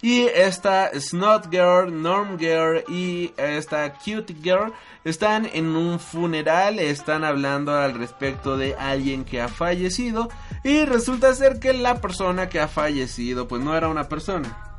[0.00, 4.72] Y esta Snot Girl, Norm Girl y esta Cute Girl
[5.02, 10.28] están en un funeral, están hablando al respecto de alguien que ha fallecido.
[10.62, 14.73] Y resulta ser que la persona que ha fallecido, pues no era una persona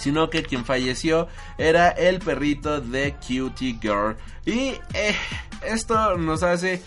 [0.00, 4.16] sino que quien falleció era el perrito de Cutie Girl.
[4.46, 5.14] Y eh,
[5.64, 6.82] esto nos hace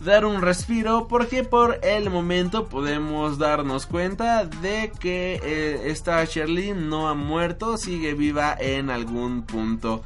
[0.00, 6.72] dar un respiro porque por el momento podemos darnos cuenta de que eh, esta Shirley
[6.72, 10.04] no ha muerto, sigue viva en algún punto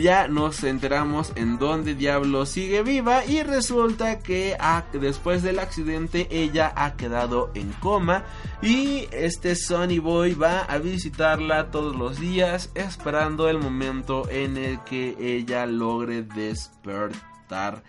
[0.00, 4.56] ya nos enteramos en dónde diablo sigue viva y resulta que
[4.94, 8.24] después del accidente ella ha quedado en coma
[8.62, 14.82] y este Sonny Boy va a visitarla todos los días esperando el momento en el
[14.84, 17.82] que ella logre despertar.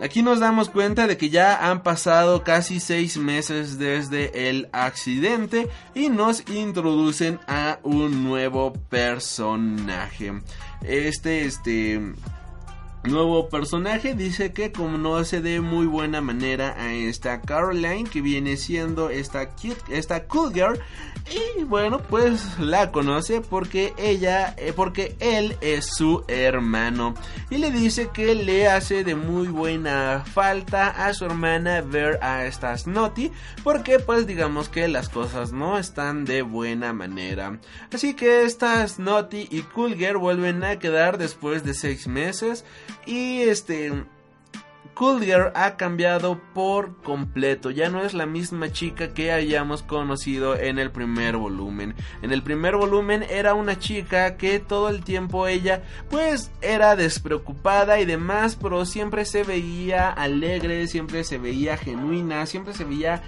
[0.00, 5.68] Aquí nos damos cuenta de que ya han pasado casi seis meses desde el accidente
[5.92, 10.32] y nos introducen a un nuevo personaje.
[10.82, 12.00] Este, este
[13.04, 19.10] nuevo personaje dice que conoce de muy buena manera a esta Caroline que viene siendo
[19.10, 20.80] esta cute, esta cool girl
[21.30, 27.14] y bueno, pues la conoce porque ella, eh, porque él es su hermano.
[27.50, 32.46] Y le dice que le hace de muy buena falta a su hermana ver a
[32.46, 33.30] estas Snotty.
[33.62, 37.58] Porque pues digamos que las cosas no están de buena manera.
[37.92, 42.64] Así que estas Snotty y Coolger vuelven a quedar después de seis meses.
[43.06, 43.92] Y este
[44.98, 45.22] Cool
[45.54, 50.90] ha cambiado por completo, ya no es la misma chica que hayamos conocido en el
[50.90, 51.94] primer volumen.
[52.20, 58.00] En el primer volumen era una chica que todo el tiempo ella pues era despreocupada
[58.00, 63.22] y demás, pero siempre se veía alegre, siempre se veía genuina, siempre se veía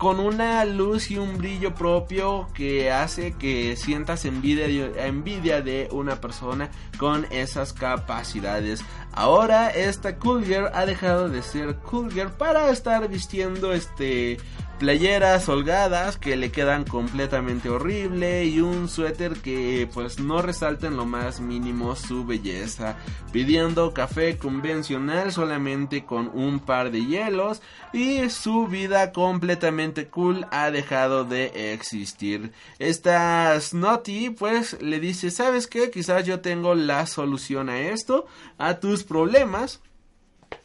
[0.00, 5.90] con una luz y un brillo propio que hace que sientas envidia de, envidia de
[5.92, 8.82] una persona con esas capacidades.
[9.12, 14.38] Ahora esta Cool Girl ha dejado de ser Cool Girl para estar vistiendo este
[14.80, 20.96] playeras holgadas que le quedan completamente horrible y un suéter que pues no resalta en
[20.96, 22.96] lo más mínimo su belleza,
[23.30, 27.60] pidiendo café convencional solamente con un par de hielos
[27.92, 32.52] y su vida completamente cool ha dejado de existir.
[32.78, 35.90] Esta Snotty pues le dice, ¿sabes qué?
[35.90, 38.24] Quizás yo tengo la solución a esto,
[38.56, 39.80] a tus problemas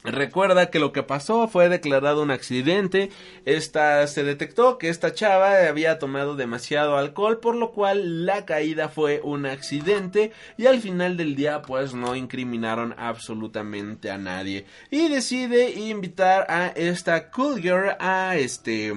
[0.04, 3.10] Recuerda que lo que pasó fue declarado un accidente.
[3.46, 8.90] Esta se detectó que esta chava había tomado demasiado alcohol, por lo cual la caída
[8.90, 14.66] fue un accidente y al final del día pues no incriminaron absolutamente a nadie.
[14.92, 18.94] Y decide invitar a esta cool girl a este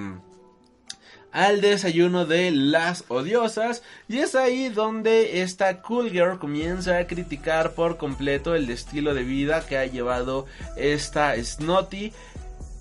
[1.31, 3.83] al desayuno de las odiosas.
[4.07, 9.23] Y es ahí donde esta cool girl comienza a criticar por completo el estilo de
[9.23, 12.13] vida que ha llevado esta Snotty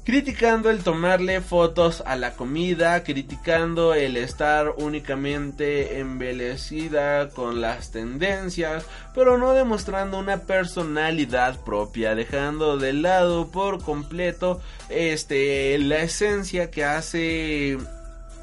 [0.09, 8.87] criticando el tomarle fotos a la comida, criticando el estar únicamente embelecida con las tendencias,
[9.15, 16.87] pero no demostrando una personalidad propia, dejando de lado por completo este la esencia que
[16.87, 17.77] hace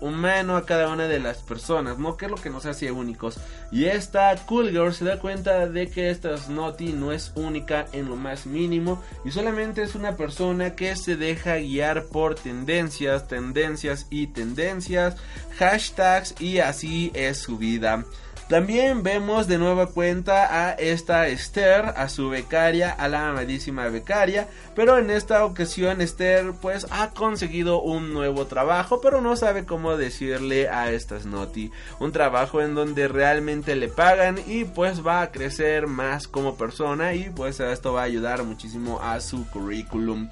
[0.01, 2.17] humano a cada una de las personas, ¿no?
[2.17, 3.39] Que es lo que nos hace únicos.
[3.71, 8.10] Y esta Cool Girl se da cuenta de que esta Snotty no es única en
[8.10, 14.08] lo más mínimo y solamente es una persona que se deja guiar por tendencias, tendencias
[14.10, 15.15] y tendencias,
[15.58, 18.05] hashtags y así es su vida.
[18.47, 24.47] También vemos de nueva cuenta a esta Esther, a su becaria, a la amadísima becaria,
[24.75, 29.97] pero en esta ocasión Esther pues ha conseguido un nuevo trabajo, pero no sabe cómo
[29.97, 35.31] decirle a esta Snotty, un trabajo en donde realmente le pagan y pues va a
[35.31, 40.29] crecer más como persona y pues esto va a ayudar muchísimo a su currículum.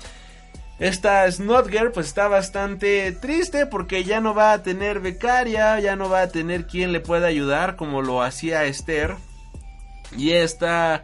[0.84, 6.10] Esta Snotger pues está bastante triste porque ya no va a tener becaria, ya no
[6.10, 9.16] va a tener quien le pueda ayudar como lo hacía Esther.
[10.18, 11.02] Y esta,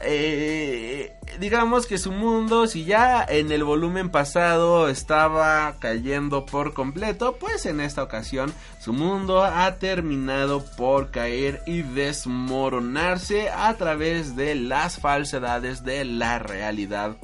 [0.00, 7.34] eh, digamos que su mundo, si ya en el volumen pasado estaba cayendo por completo,
[7.34, 14.54] pues en esta ocasión su mundo ha terminado por caer y desmoronarse a través de
[14.54, 17.16] las falsedades de la realidad.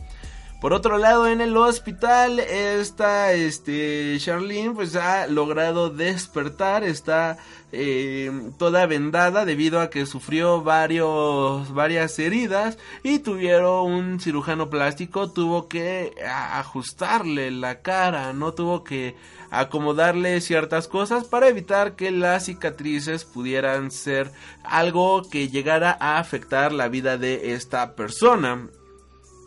[0.63, 7.37] Por otro lado, en el hospital, esta, este, Charlene, pues ha logrado despertar, está
[7.73, 15.33] eh, toda vendada debido a que sufrió varios, varias heridas y tuvieron un cirujano plástico,
[15.33, 19.17] tuvo que ajustarle la cara, no tuvo que
[19.51, 24.31] acomodarle ciertas cosas para evitar que las cicatrices pudieran ser
[24.63, 28.69] algo que llegara a afectar la vida de esta persona.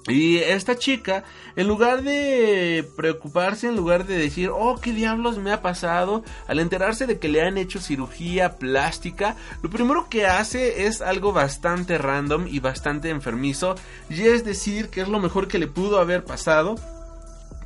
[0.07, 1.23] Y esta chica,
[1.55, 6.59] en lugar de preocuparse, en lugar de decir, oh, qué diablos me ha pasado, al
[6.59, 11.97] enterarse de que le han hecho cirugía plástica, lo primero que hace es algo bastante
[11.97, 13.75] random y bastante enfermizo,
[14.07, 16.75] y es decir, que es lo mejor que le pudo haber pasado.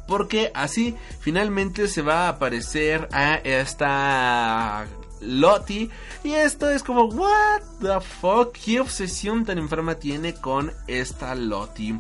[0.08, 4.88] Porque así finalmente se va a aparecer a esta
[5.22, 5.90] Lottie.
[6.24, 12.00] Y esto es como, what the fuck, qué obsesión tan enferma tiene con esta Lottie.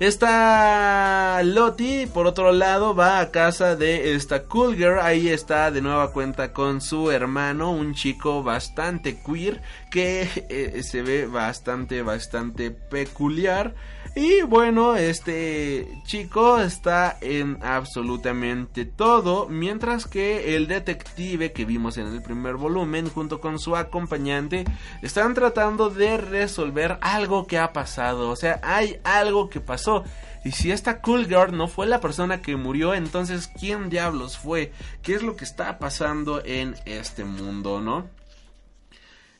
[0.00, 4.98] Esta Lottie, por otro lado, va a casa de esta Cool Girl.
[5.00, 11.02] Ahí está de nueva cuenta con su hermano, un chico bastante queer que eh, se
[11.02, 13.74] ve bastante, bastante peculiar.
[14.16, 22.06] Y bueno, este chico está en absolutamente todo, mientras que el detective que vimos en
[22.06, 24.64] el primer volumen junto con su acompañante
[25.02, 30.04] están tratando de resolver algo que ha pasado, o sea, hay algo que pasó.
[30.44, 34.72] Y si esta Cool Girl no fue la persona que murió, entonces ¿quién diablos fue?
[35.02, 38.06] ¿Qué es lo que está pasando en este mundo, no?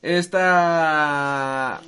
[0.03, 1.81] Esta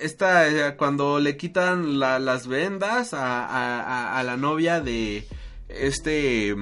[0.00, 5.26] esta, eh, cuando le quitan las vendas a, la novia de
[5.68, 6.54] este,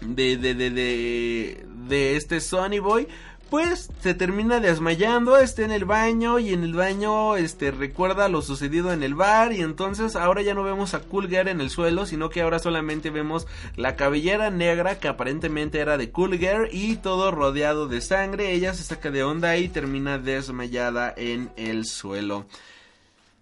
[0.00, 3.08] de, de, de, de, de este Sonny Boy,
[3.50, 8.42] pues se termina desmayando, está en el baño y en el baño este recuerda lo
[8.42, 12.04] sucedido en el bar y entonces ahora ya no vemos a Coolger en el suelo,
[12.04, 13.46] sino que ahora solamente vemos
[13.76, 18.82] la cabellera negra que aparentemente era de Coolger y todo rodeado de sangre, ella se
[18.82, 22.46] saca de onda y termina desmayada en el suelo.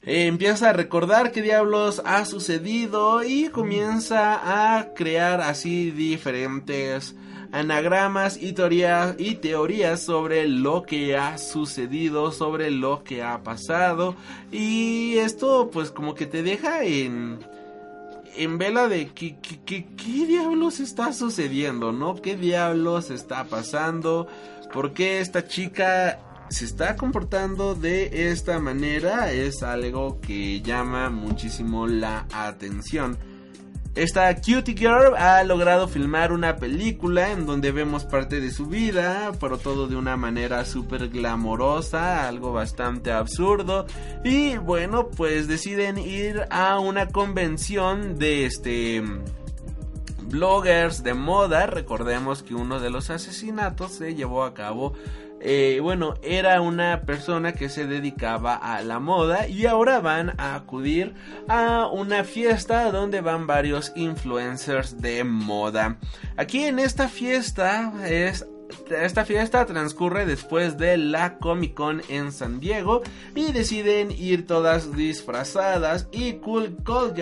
[0.02, 7.16] empieza a recordar qué diablos ha sucedido y comienza a crear así diferentes
[7.56, 14.14] anagramas y teorías, y teorías sobre lo que ha sucedido, sobre lo que ha pasado.
[14.52, 17.38] Y esto pues como que te deja en,
[18.36, 22.16] en vela de ¿qué, qué, qué, diablos está sucediendo, ¿no?
[22.16, 24.26] ¿Qué diablos está pasando?
[24.72, 29.32] ¿Por qué esta chica se está comportando de esta manera?
[29.32, 33.16] Es algo que llama muchísimo la atención.
[33.96, 39.32] Esta Cutie Girl ha logrado filmar una película en donde vemos parte de su vida,
[39.40, 43.86] pero todo de una manera súper glamorosa, algo bastante absurdo.
[44.22, 49.02] Y bueno, pues deciden ir a una convención de este
[50.24, 51.66] bloggers de moda.
[51.66, 54.92] Recordemos que uno de los asesinatos se llevó a cabo
[55.40, 60.54] eh, bueno, era una persona que se dedicaba a la moda y ahora van a
[60.54, 61.14] acudir
[61.48, 65.98] a una fiesta donde van varios influencers de moda.
[66.36, 68.46] Aquí en esta fiesta es
[68.90, 73.02] esta fiesta transcurre después de la Comic Con en San Diego
[73.34, 77.14] y deciden ir todas disfrazadas y Cool, cool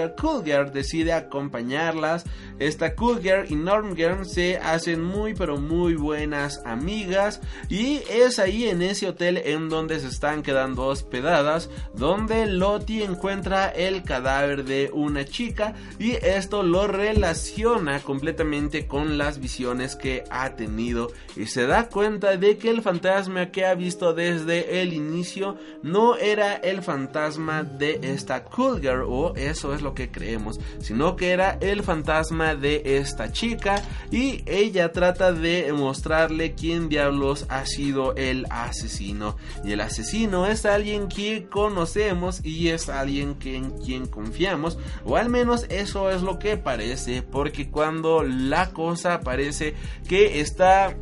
[0.44, 2.24] Girl, decide acompañarlas.
[2.58, 8.38] Esta Cool Girl y Norm Girl se hacen muy pero muy buenas amigas y es
[8.38, 14.64] ahí en ese hotel en donde se están quedando hospedadas donde Lottie encuentra el cadáver
[14.64, 21.46] de una chica y esto lo relaciona completamente con las visiones que ha tenido y
[21.46, 26.54] se da cuenta de que el fantasma que ha visto desde el inicio no era
[26.54, 31.58] el fantasma de esta cool girl o eso es lo que creemos, sino que era
[31.60, 38.46] el fantasma de esta chica y ella trata de mostrarle quién diablos ha sido el
[38.50, 39.36] asesino.
[39.64, 45.28] Y el asesino es alguien que conocemos y es alguien en quien confiamos o al
[45.28, 49.74] menos eso es lo que parece porque cuando la cosa parece
[50.08, 50.96] que está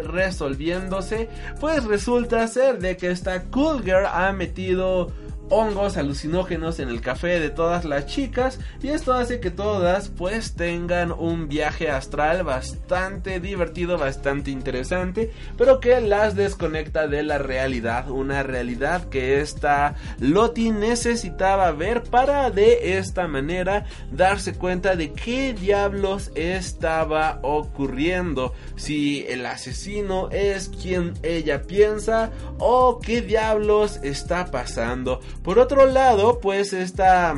[0.00, 1.28] resolviéndose,
[1.60, 5.10] pues resulta ser de que esta Cool Girl ha metido
[5.50, 10.54] hongos alucinógenos en el café de todas las chicas y esto hace que todas pues
[10.54, 18.10] tengan un viaje astral bastante divertido, bastante interesante, pero que las desconecta de la realidad,
[18.10, 25.54] una realidad que esta Loti necesitaba ver para de esta manera darse cuenta de qué
[25.54, 35.20] diablos estaba ocurriendo, si el asesino es quien ella piensa o qué diablos está pasando.
[35.44, 37.36] Por otro lado, pues esta...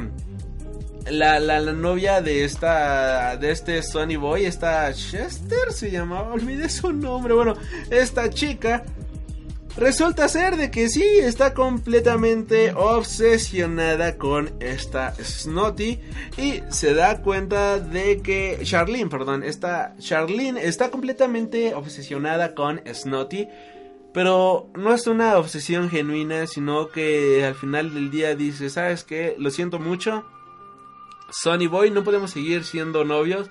[1.11, 6.93] La, la, novia de esta de este Sonny Boy, esta Chester se llamaba, olvidé su
[6.93, 7.33] nombre.
[7.33, 7.55] Bueno,
[7.91, 8.83] esta chica
[9.77, 16.01] resulta ser de que sí está completamente obsesionada con esta Snotty
[16.39, 23.47] y se da cuenta de que Charlene, perdón, esta Charlene está completamente obsesionada con Snotty
[24.17, 29.37] pero no es una obsesión genuina, sino que al final del día dice, ¿sabes qué?
[29.39, 30.25] Lo siento mucho.
[31.29, 33.51] Sonny Boy, no podemos seguir siendo novios.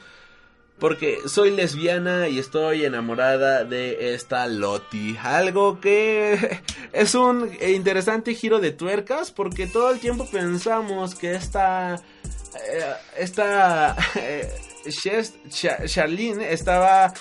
[0.80, 5.16] Porque soy lesbiana y estoy enamorada de esta Loti.
[5.22, 6.62] Algo que
[6.94, 9.30] es un interesante giro de tuercas.
[9.30, 11.94] Porque todo el tiempo pensamos que esta.
[11.94, 13.96] Eh, esta.
[14.90, 17.14] Charlene estaba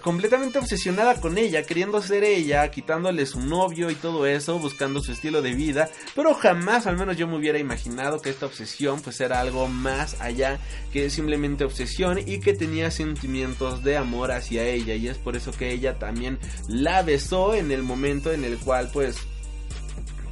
[0.00, 5.12] completamente obsesionada con ella, queriendo ser ella, quitándole su novio y todo eso, buscando su
[5.12, 9.20] estilo de vida, pero jamás, al menos yo me hubiera imaginado que esta obsesión pues
[9.20, 10.58] era algo más allá
[10.92, 15.52] que simplemente obsesión y que tenía sentimientos de amor hacia ella y es por eso
[15.52, 19.16] que ella también la besó en el momento en el cual pues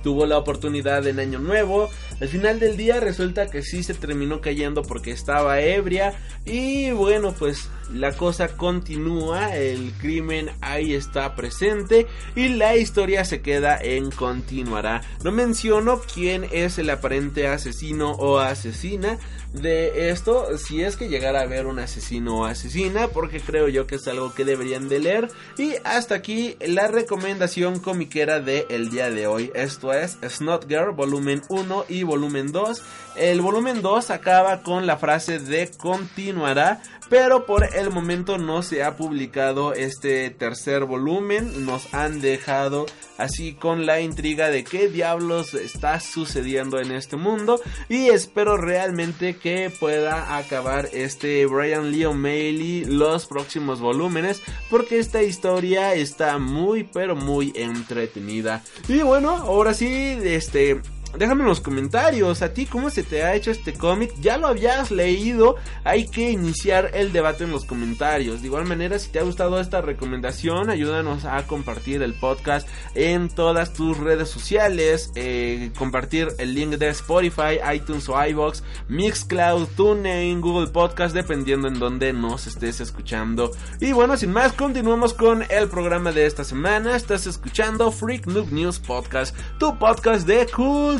[0.02, 1.90] tuvo la oportunidad en Año Nuevo.
[2.20, 6.14] Al final del día resulta que sí se terminó cayendo porque estaba ebria.
[6.44, 13.42] Y bueno, pues la cosa continúa, el crimen ahí está presente y la historia se
[13.42, 15.02] queda en continuará.
[15.24, 19.18] No menciono quién es el aparente asesino o asesina
[19.52, 23.86] de esto, si es que llegara a haber un asesino o asesina, porque creo yo
[23.86, 25.28] que es algo que deberían de leer.
[25.58, 29.50] Y hasta aquí la recomendación comiquera del el día de hoy.
[29.54, 32.82] Esto es Snot Girl volumen 1 y volumen 2.
[33.16, 38.84] El volumen 2 acaba con la frase de continuará, pero por el momento no se
[38.84, 41.66] ha publicado este tercer volumen.
[41.66, 42.86] Nos han dejado
[43.18, 47.60] así con la intriga de qué diablos está sucediendo en este mundo.
[47.88, 54.40] Y espero realmente que pueda acabar este Brian Lee O'Malley los próximos volúmenes.
[54.70, 58.62] Porque esta historia está muy pero muy entretenida.
[58.86, 60.80] Y bueno, ahora sí, este
[61.16, 64.12] déjame en los comentarios a ti cómo se te ha hecho este cómic.
[64.20, 68.40] Ya lo habías leído, hay que iniciar el debate en los comentarios.
[68.40, 73.28] De igual manera, si te ha gustado esta recomendación, ayúdanos a compartir el podcast en
[73.28, 80.40] todas tus redes sociales, eh, compartir el link de Spotify, iTunes o iBox, Mixcloud, TuneIn,
[80.40, 83.50] Google Podcast, dependiendo en donde nos estés escuchando.
[83.80, 86.96] Y bueno, sin más, continuamos con el programa de esta semana.
[86.96, 90.99] Estás escuchando Freak Noob News Podcast, tu podcast de cool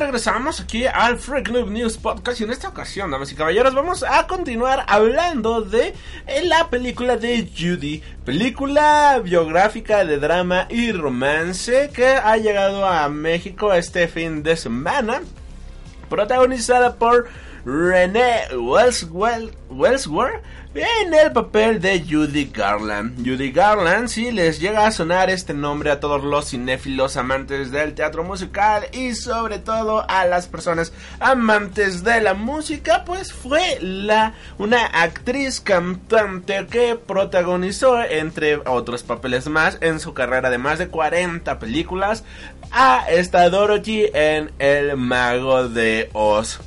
[0.00, 4.02] Regresamos aquí al Freak Noob News Podcast y en esta ocasión, damas y caballeros, vamos
[4.02, 5.94] a continuar hablando de
[6.26, 13.10] eh, la película de Judy, película biográfica de drama y romance que ha llegado a
[13.10, 15.20] México este fin de semana,
[16.08, 17.28] protagonizada por
[17.64, 20.42] Renee Wellsworth
[20.74, 23.26] en el papel de Judy Garland.
[23.26, 27.94] Judy Garland, si les llega a sonar este nombre a todos los cinéfilos amantes del
[27.94, 34.34] teatro musical y sobre todo a las personas amantes de la música, pues fue la
[34.58, 40.86] una actriz cantante que protagonizó entre otros papeles más en su carrera de más de
[40.86, 42.22] 40 películas
[42.70, 46.60] a esta Dorothy en El Mago de Oz.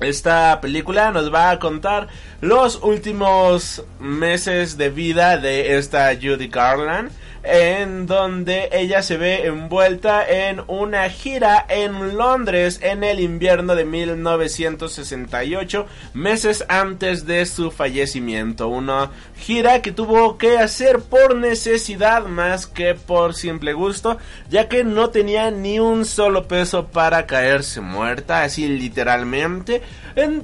[0.00, 2.08] Esta película nos va a contar
[2.42, 7.10] los últimos meses de vida de esta Judy Garland
[7.46, 13.84] en donde ella se ve envuelta en una gira en Londres en el invierno de
[13.84, 18.66] 1968, meses antes de su fallecimiento.
[18.66, 24.18] Una gira que tuvo que hacer por necesidad más que por simple gusto,
[24.50, 29.82] ya que no tenía ni un solo peso para caerse muerta, así literalmente,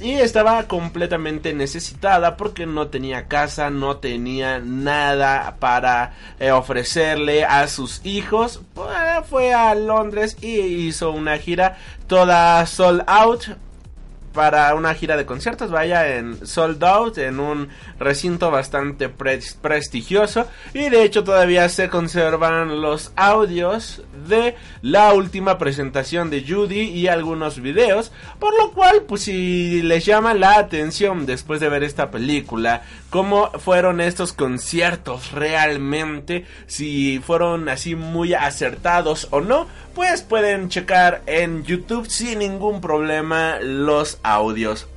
[0.00, 7.68] y estaba completamente necesitada porque no tenía casa, no tenía nada para eh, ofrecer a
[7.68, 8.88] sus hijos, pues,
[9.28, 13.44] fue a Londres y hizo una gira toda sold out
[14.32, 17.68] para una gira de conciertos, vaya en sold out, en un
[17.98, 20.46] recinto bastante prestigioso.
[20.74, 27.08] Y de hecho todavía se conservan los audios de la última presentación de Judy y
[27.08, 32.10] algunos videos, por lo cual pues si les llama la atención después de ver esta
[32.10, 32.82] película,
[33.12, 41.20] cómo fueron estos conciertos realmente, si fueron así muy acertados o no, pues pueden checar
[41.26, 44.88] en YouTube sin ningún problema los audios.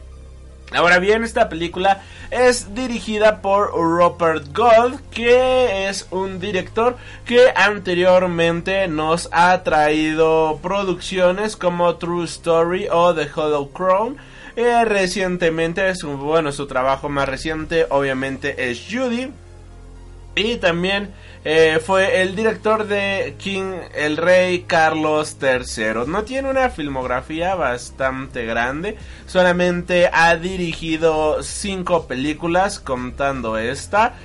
[0.72, 6.96] Ahora bien, esta película es dirigida por Rupert Gold, que es un director
[7.26, 14.18] que anteriormente nos ha traído producciones como True Story o The Hollow Crown.
[14.56, 19.32] Eh, recientemente, su, bueno, su trabajo más reciente obviamente es Judy.
[20.38, 21.14] Y también
[21.46, 26.06] eh, fue el director de King, el rey Carlos III.
[26.08, 28.98] No tiene una filmografía bastante grande,
[29.28, 34.16] solamente ha dirigido cinco películas contando esta.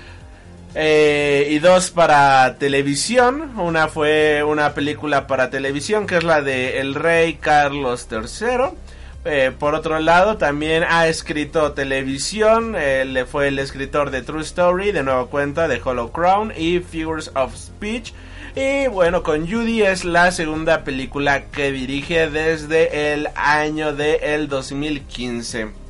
[0.75, 3.59] Eh, y dos para televisión.
[3.59, 8.77] Una fue una película para televisión que es la de El Rey Carlos III.
[9.25, 12.73] Eh, por otro lado, también ha escrito televisión.
[12.73, 17.31] le fue el escritor de True Story, de nuevo cuenta, de Hollow Crown y Figures
[17.35, 18.13] of Speech.
[18.57, 24.49] Y bueno, con Judy es la segunda película que dirige desde el año de el
[24.49, 25.90] 2015.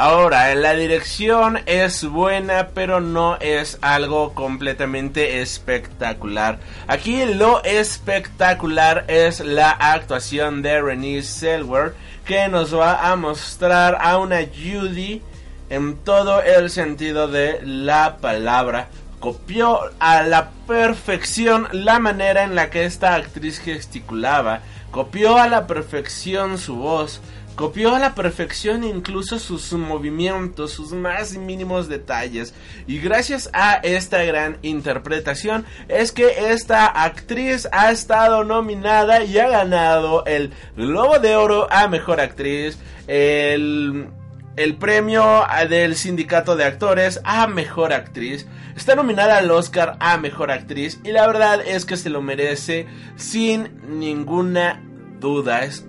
[0.00, 6.60] Ahora, la dirección es buena, pero no es algo completamente espectacular.
[6.86, 14.18] Aquí lo espectacular es la actuación de Renée Selwer que nos va a mostrar a
[14.18, 15.20] una Judy
[15.68, 18.90] en todo el sentido de la palabra.
[19.18, 24.60] Copió a la perfección la manera en la que esta actriz gesticulaba,
[24.92, 27.20] copió a la perfección su voz,
[27.58, 32.54] Copió a la perfección incluso sus movimientos, sus más mínimos detalles.
[32.86, 39.48] Y gracias a esta gran interpretación es que esta actriz ha estado nominada y ha
[39.48, 42.78] ganado el Globo de Oro a Mejor Actriz,
[43.08, 44.06] el,
[44.54, 48.46] el premio del Sindicato de Actores a Mejor Actriz.
[48.76, 52.86] Está nominada al Oscar a Mejor Actriz y la verdad es que se lo merece
[53.16, 54.80] sin ninguna
[55.18, 55.64] duda.
[55.64, 55.87] Es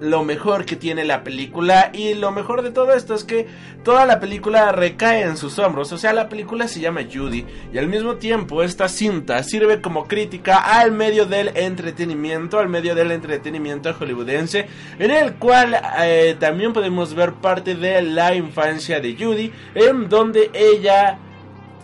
[0.00, 3.46] lo mejor que tiene la película y lo mejor de todo esto es que
[3.84, 7.78] toda la película recae en sus hombros, o sea, la película se llama Judy y
[7.78, 13.12] al mismo tiempo esta cinta sirve como crítica al medio del entretenimiento, al medio del
[13.12, 14.66] entretenimiento hollywoodense,
[14.98, 20.50] en el cual eh, también podemos ver parte de la infancia de Judy, en donde
[20.54, 21.18] ella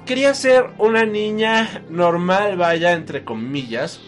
[0.07, 4.01] quería ser una niña normal, vaya, entre comillas,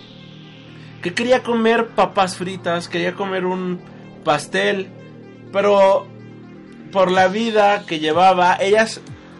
[1.02, 3.80] que quería comer papas fritas, quería comer un
[4.28, 4.88] pastel,
[5.54, 6.06] pero
[6.92, 8.86] por la vida que llevaba, ella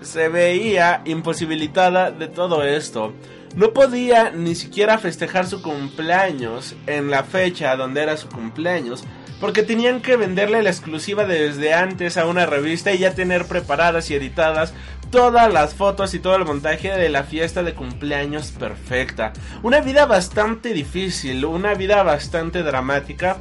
[0.00, 3.12] se veía imposibilitada de todo esto.
[3.54, 9.04] No podía ni siquiera festejar su cumpleaños en la fecha donde era su cumpleaños,
[9.42, 14.10] porque tenían que venderle la exclusiva desde antes a una revista y ya tener preparadas
[14.10, 14.72] y editadas
[15.10, 19.34] todas las fotos y todo el montaje de la fiesta de cumpleaños perfecta.
[19.62, 23.36] Una vida bastante difícil, una vida bastante dramática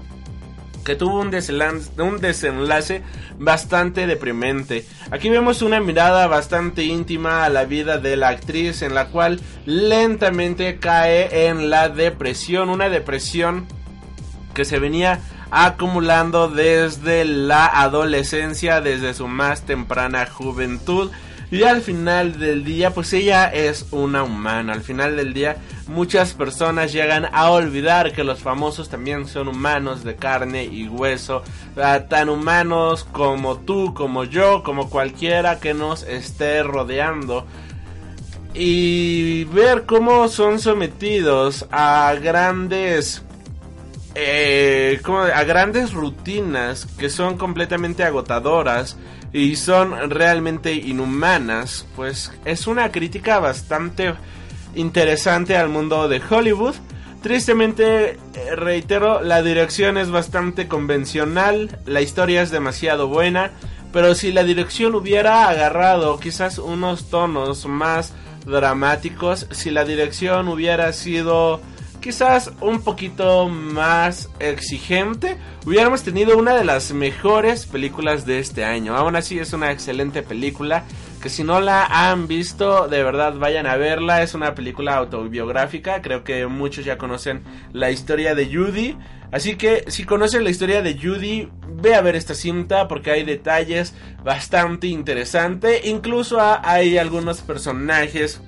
[0.88, 1.31] que tuvo un
[2.21, 3.03] desenlace,
[3.38, 4.85] bastante deprimente.
[5.11, 9.41] Aquí vemos una mirada bastante íntima a la vida de la actriz en la cual
[9.65, 13.67] lentamente cae en la depresión, una depresión
[14.53, 15.19] que se venía
[15.51, 21.11] acumulando desde la adolescencia, desde su más temprana juventud.
[21.49, 24.73] Y al final del día, pues ella es una humana.
[24.73, 30.03] Al final del día, muchas personas llegan a olvidar que los famosos también son humanos
[30.03, 31.43] de carne y hueso.
[31.77, 37.45] Ah, tan humanos como tú, como yo, como cualquiera que nos esté rodeando.
[38.53, 43.23] Y ver cómo son sometidos a grandes
[44.15, 44.99] eh,
[45.33, 48.97] a grandes rutinas que son completamente agotadoras
[49.34, 54.13] y son realmente inhumanas, pues es una crítica bastante
[54.75, 56.75] interesante al mundo de Hollywood.
[57.21, 63.51] Tristemente, eh, reitero, la dirección es bastante convencional, la historia es demasiado buena,
[63.91, 68.13] pero si la dirección hubiera agarrado quizás unos tonos más
[68.45, 71.59] dramáticos, si la dirección hubiera sido
[72.01, 78.95] quizás un poquito más exigente, hubiéramos tenido una de las mejores películas de este año.
[78.95, 80.83] Aún así es una excelente película
[81.21, 84.21] que si no la han visto, de verdad vayan a verla.
[84.21, 87.43] Es una película autobiográfica, creo que muchos ya conocen
[87.73, 88.97] la historia de Judy.
[89.31, 93.23] Así que si conocen la historia de Judy, ve a ver esta cinta porque hay
[93.23, 93.93] detalles
[94.23, 95.85] bastante interesantes.
[95.85, 98.41] Incluso hay algunos personajes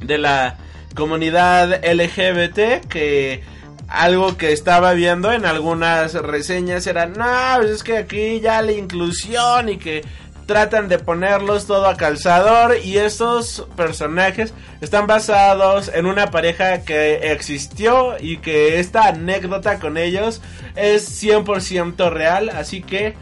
[0.00, 0.56] de la
[0.98, 3.40] comunidad LGBT que
[3.86, 7.24] algo que estaba viendo en algunas reseñas era, no,
[7.58, 10.02] pues es que aquí ya la inclusión y que
[10.46, 17.30] tratan de ponerlos todo a calzador y estos personajes están basados en una pareja que
[17.30, 20.42] existió y que esta anécdota con ellos
[20.74, 23.14] es 100% real, así que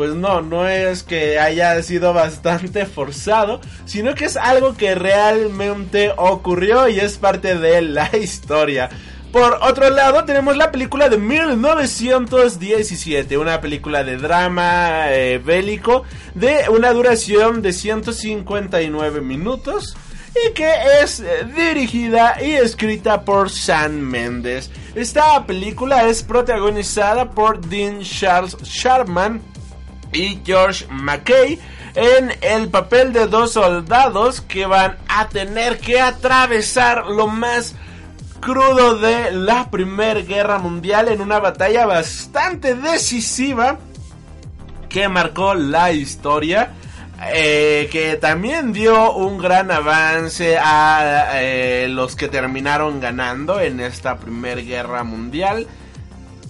[0.00, 6.14] pues no, no es que haya sido bastante forzado, sino que es algo que realmente
[6.16, 8.88] ocurrió y es parte de la historia.
[9.30, 16.70] Por otro lado, tenemos la película de 1917, una película de drama eh, bélico de
[16.70, 19.94] una duración de 159 minutos
[20.34, 20.72] y que
[21.02, 24.70] es eh, dirigida y escrita por Sam Mendes.
[24.94, 29.42] Esta película es protagonizada por Dean Charles Sharman,
[30.12, 31.58] y George McKay
[31.94, 37.74] en el papel de dos soldados que van a tener que atravesar lo más
[38.40, 43.78] crudo de la Primera Guerra Mundial en una batalla bastante decisiva
[44.88, 46.72] que marcó la historia.
[47.34, 54.16] Eh, que también dio un gran avance a eh, los que terminaron ganando en esta
[54.16, 55.66] Primera Guerra Mundial.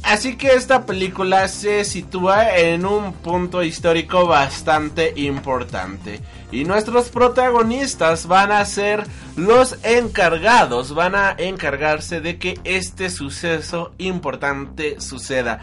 [0.02, 6.20] Así que esta película se sitúa en un punto histórico bastante importante.
[6.50, 13.92] Y nuestros protagonistas van a ser los encargados, van a encargarse de que este suceso
[13.98, 15.60] importante suceda.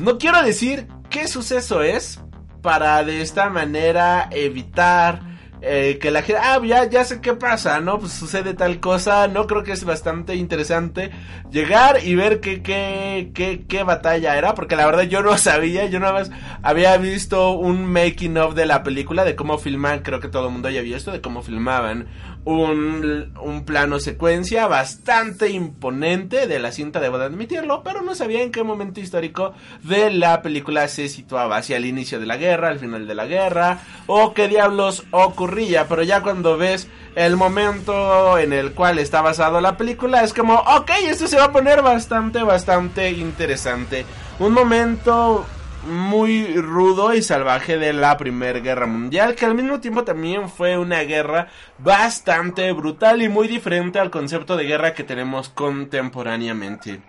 [0.00, 2.20] No quiero decir qué suceso es,
[2.62, 5.33] para de esta manera evitar
[5.66, 7.98] eh, que la gente, ah, ya, ya sé qué pasa, ¿no?
[7.98, 11.10] Pues sucede tal cosa, no creo que es bastante interesante
[11.50, 15.86] llegar y ver qué, qué, qué, qué batalla era, porque la verdad yo no sabía,
[15.86, 16.30] yo nada más
[16.62, 20.52] había visto un making of de la película, de cómo filman, creo que todo el
[20.52, 22.06] mundo ya visto, de cómo filmaban
[22.44, 28.42] un, un, plano secuencia bastante imponente de la cinta, debo de admitirlo, pero no sabía
[28.42, 32.68] en qué momento histórico de la película se situaba, hacia el inicio de la guerra,
[32.68, 38.38] al final de la guerra, o qué diablos ocurría, pero ya cuando ves el momento
[38.38, 41.80] en el cual está basado la película, es como, ok, esto se va a poner
[41.80, 44.04] bastante, bastante interesante.
[44.38, 45.46] Un momento
[45.86, 50.78] muy rudo y salvaje de la Primera Guerra Mundial, que al mismo tiempo también fue
[50.78, 57.00] una guerra bastante brutal y muy diferente al concepto de guerra que tenemos contemporáneamente.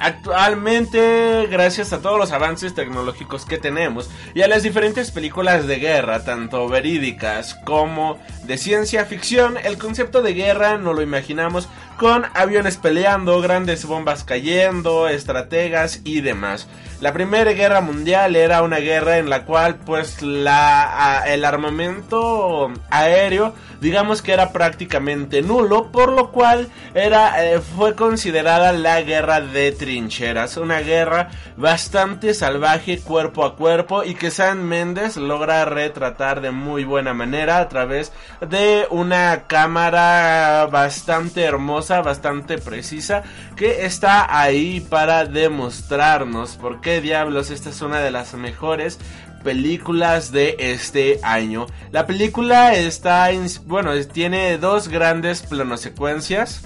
[0.00, 5.80] Actualmente, gracias a todos los avances tecnológicos que tenemos y a las diferentes películas de
[5.80, 11.68] guerra, tanto verídicas como de ciencia ficción, el concepto de guerra no lo imaginamos
[11.98, 16.68] con aviones peleando, grandes bombas cayendo, estrategas y demás.
[17.00, 23.52] La Primera Guerra Mundial era una guerra en la cual pues la, el armamento aéreo
[23.80, 29.72] digamos que era prácticamente nulo, por lo cual era, eh, fue considerada la guerra de
[29.72, 36.50] trincheras, una guerra bastante salvaje cuerpo a cuerpo y que San Méndez logra retratar de
[36.50, 43.22] muy buena manera a través de una cámara bastante hermosa, bastante precisa,
[43.56, 48.98] que está ahí para demostrarnos por qué diablos esta es una de las mejores
[49.42, 51.66] películas de este año.
[51.90, 53.30] La película está,
[53.66, 56.62] bueno, tiene dos grandes planosecuencias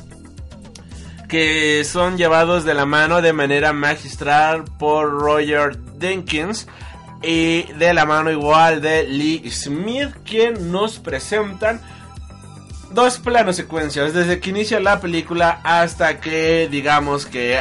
[1.29, 6.67] que son llevados de la mano de manera magistral por Roger Jenkins
[7.23, 11.81] y de la mano igual de Lee Smith, quien nos presentan
[12.93, 17.61] dos planos secuencias, desde que inicia la película hasta que digamos que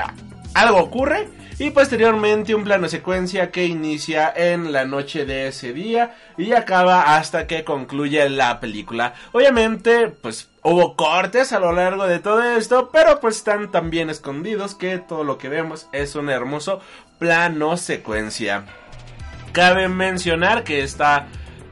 [0.53, 1.27] algo ocurre
[1.59, 7.15] y posteriormente un plano secuencia que inicia en la noche de ese día y acaba
[7.15, 9.13] hasta que concluye la película.
[9.31, 14.09] Obviamente, pues hubo cortes a lo largo de todo esto, pero pues están tan bien
[14.09, 16.81] escondidos que todo lo que vemos es un hermoso
[17.19, 18.65] plano secuencia.
[19.51, 21.27] Cabe mencionar que esta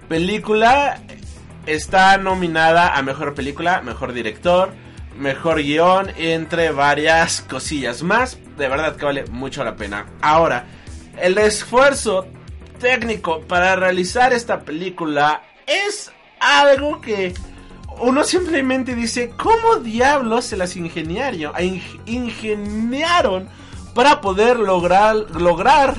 [0.07, 1.01] película
[1.74, 4.74] está nominada a mejor película, mejor director,
[5.17, 8.38] mejor guion, entre varias cosillas más.
[8.57, 10.07] De verdad que vale mucho la pena.
[10.22, 10.65] Ahora,
[11.22, 12.28] el esfuerzo
[12.80, 17.34] técnico para realizar esta película es algo que
[17.99, 21.53] uno simplemente dice, ¿cómo diablos se las ingeniaron,
[22.05, 23.49] ingeniaron
[23.93, 25.95] para poder lograr, lograr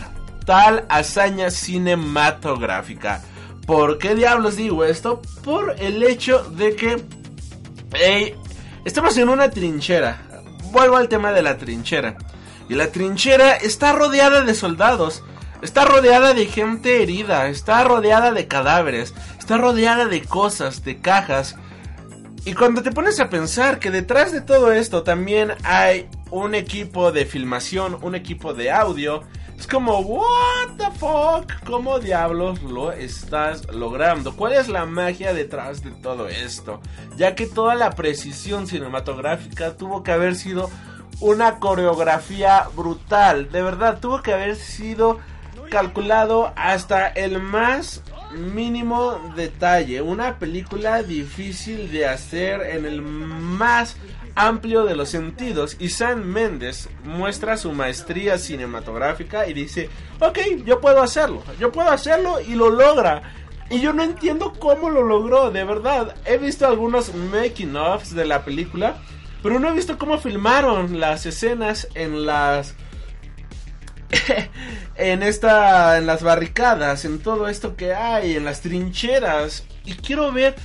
[0.47, 3.23] tal hazaña cinematográfica?
[3.71, 5.23] ¿Por qué diablos digo esto?
[5.45, 7.05] Por el hecho de que
[8.85, 10.27] Estamos en una trinchera.
[10.73, 12.17] Vuelvo al tema de la trinchera.
[12.69, 15.23] Y la trinchera está rodeada de soldados.
[15.63, 17.47] Está rodeada de gente herida.
[17.47, 19.15] Está rodeada de cadáveres.
[19.39, 21.55] Está rodeada de cosas, de cajas.
[22.45, 27.13] Y cuando te pones a pensar que detrás de todo esto también hay un equipo
[27.13, 29.23] de filmación, un equipo de audio,
[29.61, 34.35] es como, what the fuck, ¿cómo diablos lo estás logrando?
[34.35, 36.81] ¿Cuál es la magia detrás de todo esto?
[37.19, 40.71] Ya que toda la precisión cinematográfica tuvo que haber sido
[41.21, 45.19] una coreografía brutal, de verdad, tuvo que haber sido
[45.71, 48.03] calculado hasta el más
[48.33, 50.01] mínimo detalle.
[50.01, 53.97] Una película difícil de hacer en el más
[54.47, 60.81] amplio de los sentidos y Sam Mendes muestra su maestría cinematográfica y dice, ok, yo
[60.81, 63.35] puedo hacerlo, yo puedo hacerlo y lo logra.
[63.71, 66.17] Y yo no entiendo cómo lo logró, de verdad.
[66.25, 68.97] He visto algunos making offs de la película,
[69.43, 72.75] pero no he visto cómo filmaron las escenas en las
[74.97, 80.33] en esta en las barricadas, en todo esto que hay, en las trincheras y quiero
[80.33, 80.57] ver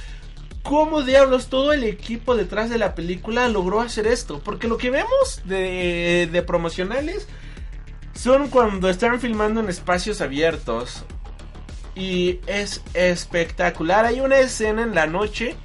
[0.65, 4.41] cómo diablos todo el equipo detrás de la película logró hacer esto.
[4.43, 7.27] Porque lo que vemos de, de promocionales
[8.13, 11.05] son cuando están filmando en espacios abiertos.
[11.93, 14.05] Y es espectacular.
[14.05, 15.55] Hay una escena en la noche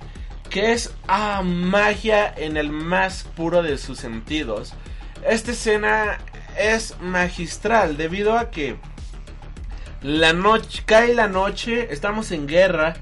[0.51, 4.74] que es ah, magia en el más puro de sus sentidos.
[5.26, 6.18] Esta escena
[6.59, 8.76] es magistral debido a que
[10.03, 12.96] la noche cae la noche, estamos en guerra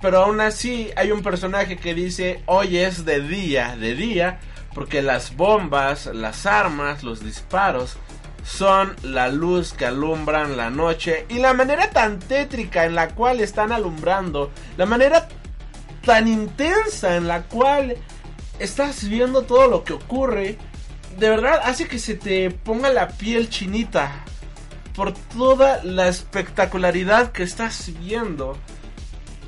[0.00, 4.40] pero aún así hay un personaje que dice, hoy es de día, de día,
[4.74, 7.96] porque las bombas, las armas, los disparos
[8.44, 13.40] son la luz que alumbran la noche y la manera tan tétrica en la cual
[13.40, 15.28] están alumbrando, la manera
[16.04, 17.96] tan intensa en la cual
[18.58, 20.56] estás viendo todo lo que ocurre,
[21.18, 24.24] de verdad hace que se te ponga la piel chinita
[24.94, 28.56] por toda la espectacularidad que estás viendo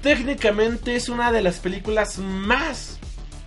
[0.02, 2.98] técnicamente es una de las películas más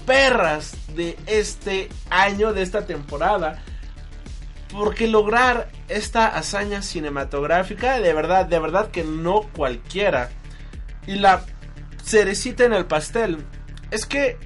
[0.05, 3.63] perras de este año, de esta temporada.
[4.71, 10.31] Porque lograr esta hazaña cinematográfica, de verdad, de verdad que no cualquiera.
[11.05, 11.45] Y la
[12.03, 13.37] cerecita en el pastel.
[13.91, 14.37] Es que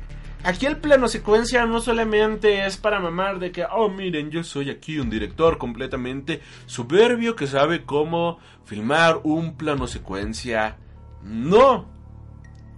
[0.43, 4.69] aquí el plano secuencia no solamente es para mamar de que, oh miren, yo soy
[4.69, 10.77] aquí un director completamente soberbio que sabe cómo filmar un plano secuencia.
[11.23, 11.96] No,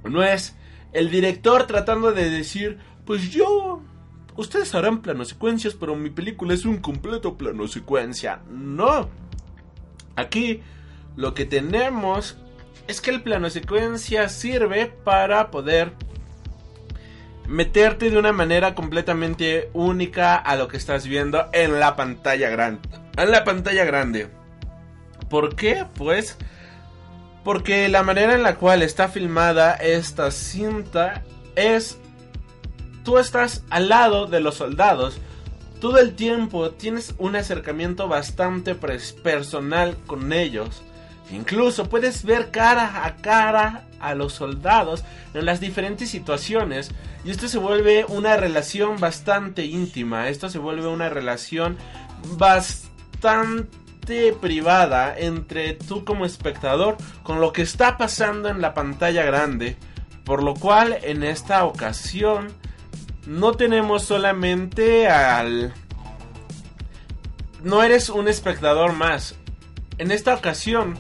[0.04, 0.56] no es
[0.94, 3.82] el director tratando de decir, pues yo...
[4.36, 8.40] Ustedes harán plano secuencias, pero mi película es un completo plano secuencia.
[8.50, 9.10] No.
[10.16, 10.62] Aquí
[11.18, 12.38] lo que tenemos
[12.88, 15.92] es que el plano secuencia sirve para poder
[17.50, 22.88] meterte de una manera completamente única a lo que estás viendo en la pantalla grande.
[23.18, 24.30] En la pantalla grande.
[25.30, 25.86] ¿Por qué?
[25.96, 26.38] Pues
[27.44, 31.24] porque la manera en la cual está filmada esta cinta
[31.56, 31.98] es...
[33.04, 35.20] Tú estás al lado de los soldados.
[35.80, 40.84] Todo el tiempo tienes un acercamiento bastante personal con ellos.
[41.32, 46.92] Incluso puedes ver cara a cara a los soldados en las diferentes situaciones.
[47.24, 50.30] Y esto se vuelve una relación bastante íntima.
[50.30, 51.78] Esto se vuelve una relación
[52.38, 53.79] bastante
[54.40, 59.78] privada entre tú como espectador con lo que está pasando en la pantalla grande.
[60.24, 62.50] Por lo cual en esta ocasión
[63.26, 65.74] no tenemos solamente al...
[67.64, 69.36] No eres un espectador más.
[69.98, 70.98] En esta ocasión,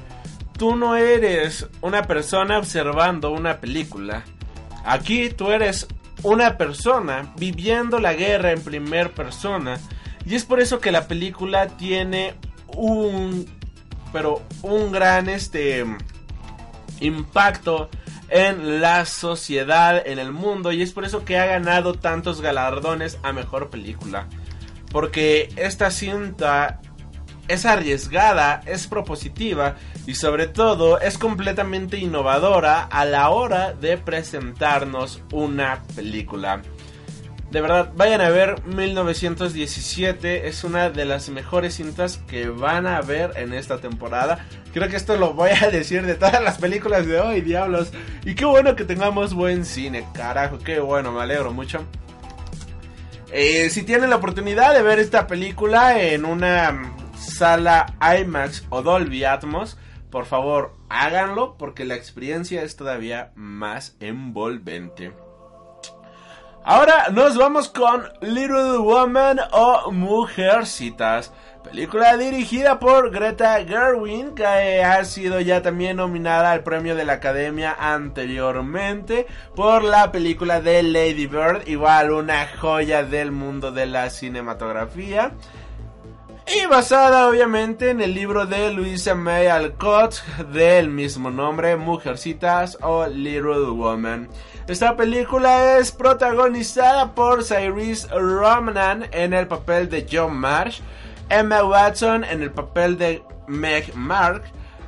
[0.57, 4.23] tú no eres una persona observando una película.
[4.83, 5.87] Aquí tú eres
[6.23, 9.79] una persona viviendo la guerra en primer persona.
[10.25, 12.35] Y es por eso que la película tiene
[12.75, 13.45] un...
[14.11, 15.85] Pero un gran este
[16.99, 17.89] impacto
[18.29, 23.19] en la sociedad, en el mundo, y es por eso que ha ganado tantos galardones
[23.23, 24.27] a mejor película.
[24.91, 26.81] Porque esta cinta
[27.47, 35.21] es arriesgada, es propositiva y sobre todo es completamente innovadora a la hora de presentarnos
[35.31, 36.61] una película.
[37.51, 40.47] De verdad, vayan a ver 1917.
[40.47, 44.45] Es una de las mejores cintas que van a ver en esta temporada.
[44.71, 47.91] Creo que esto lo voy a decir de todas las películas de hoy, diablos.
[48.23, 50.59] Y qué bueno que tengamos buen cine, carajo.
[50.59, 51.83] Qué bueno, me alegro mucho.
[53.31, 59.23] Eh, si tienen la oportunidad de ver esta película en una sala IMAX o Dolby
[59.23, 59.77] Atmos,
[60.09, 65.13] por favor háganlo porque la experiencia es todavía más envolvente.
[66.63, 71.31] Ahora nos vamos con Little Woman o Mujercitas.
[71.63, 77.13] Película dirigida por Greta Gerwig, que ha sido ya también nominada al premio de la
[77.13, 84.09] Academia anteriormente por la película de Lady Bird, igual una joya del mundo de la
[84.09, 85.31] cinematografía.
[86.51, 90.15] Y basada obviamente en el libro de Louisa May Alcott
[90.51, 94.27] del mismo nombre, Mujercitas o Little Woman.
[94.67, 100.81] Esta película es protagonizada por Cyrus Romnan en el papel de John Marsh,
[101.29, 104.41] Emma Watson en el papel de Meg Mark,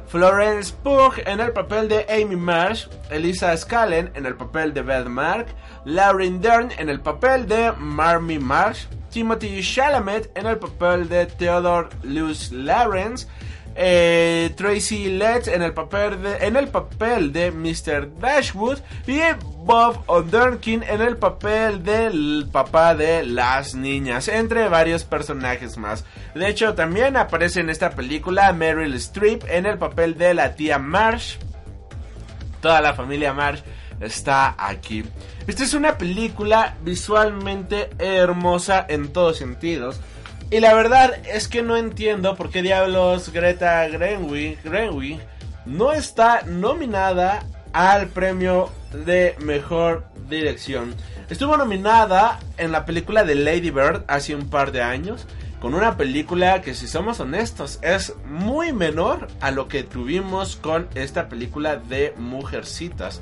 [0.08, 5.06] Florence Pugh en el papel de Amy Marsh, Elisa Scallen en el papel de Beth
[5.06, 5.46] Mark,
[5.86, 11.90] Lauren Dern en el papel de Marmy Marsh, Timothy Chalamet en el papel de Theodore
[12.04, 13.28] Lewis Lawrence,
[13.76, 18.20] eh, Tracy Letts en el papel de, en el papel de Mr.
[18.20, 19.20] Dashwood y
[19.64, 26.04] Bob O'Durkin en el papel del papá de las niñas, entre varios personajes más.
[26.36, 30.80] De hecho, también aparece en esta película Meryl Streep en el papel de la tía
[30.80, 31.38] Marsh.
[32.62, 33.62] Toda la familia Marsh
[34.02, 35.06] está aquí.
[35.48, 40.00] Esta es una película visualmente hermosa en todos sentidos.
[40.50, 45.20] Y la verdad es que no entiendo por qué diablos Greta Gerwig,
[45.66, 48.70] no está nominada al premio
[49.06, 50.94] de mejor dirección.
[51.30, 55.26] Estuvo nominada en la película de Lady Bird hace un par de años,
[55.62, 60.90] con una película que si somos honestos es muy menor a lo que tuvimos con
[60.96, 63.22] esta película de Mujercitas.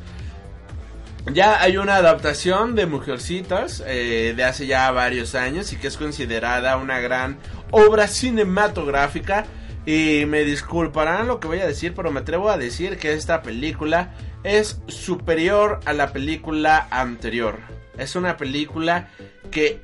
[1.34, 5.98] Ya hay una adaptación de Mujercitas eh, de hace ya varios años y que es
[5.98, 7.38] considerada una gran
[7.72, 9.46] obra cinematográfica.
[9.86, 13.42] Y me disculparán lo que voy a decir, pero me atrevo a decir que esta
[13.42, 14.14] película
[14.44, 17.60] es superior a la película anterior.
[17.98, 19.10] Es una película
[19.52, 19.82] que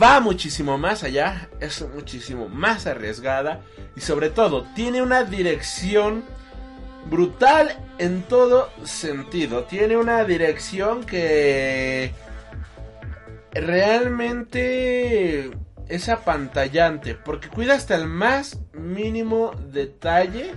[0.00, 3.62] va muchísimo más allá, es muchísimo más arriesgada
[3.96, 6.24] y sobre todo tiene una dirección
[7.06, 9.64] brutal en todo sentido.
[9.64, 12.12] Tiene una dirección que
[13.52, 15.50] realmente
[15.88, 20.54] es apantallante porque cuida hasta el más mínimo detalle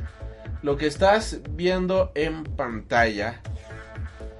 [0.62, 3.42] lo que estás viendo en pantalla.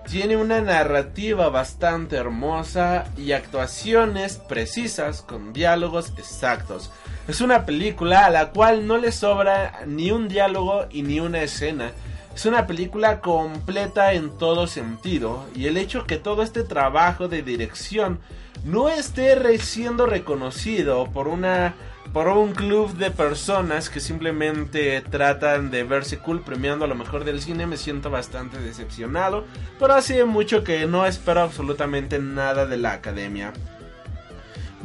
[0.10, 6.92] Tiene una narrativa bastante hermosa y actuaciones precisas con diálogos exactos.
[7.28, 11.42] Es una película a la cual no le sobra ni un diálogo y ni una
[11.42, 11.92] escena.
[12.36, 17.42] Es una película completa en todo sentido y el hecho que todo este trabajo de
[17.42, 18.20] dirección
[18.64, 21.74] no esté siendo reconocido por una
[22.14, 27.26] por un club de personas que simplemente tratan de verse cool premiando a lo mejor
[27.26, 29.46] del cine me siento bastante decepcionado,
[29.80, 33.52] pero hace mucho que no espero absolutamente nada de la academia.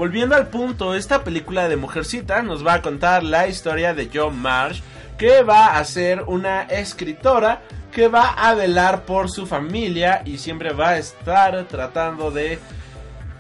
[0.01, 4.41] Volviendo al punto, esta película de Mujercita nos va a contar la historia de John
[4.41, 4.81] Marsh,
[5.19, 7.61] que va a ser una escritora
[7.93, 12.59] que va a velar por su familia y siempre va a estar tratando de,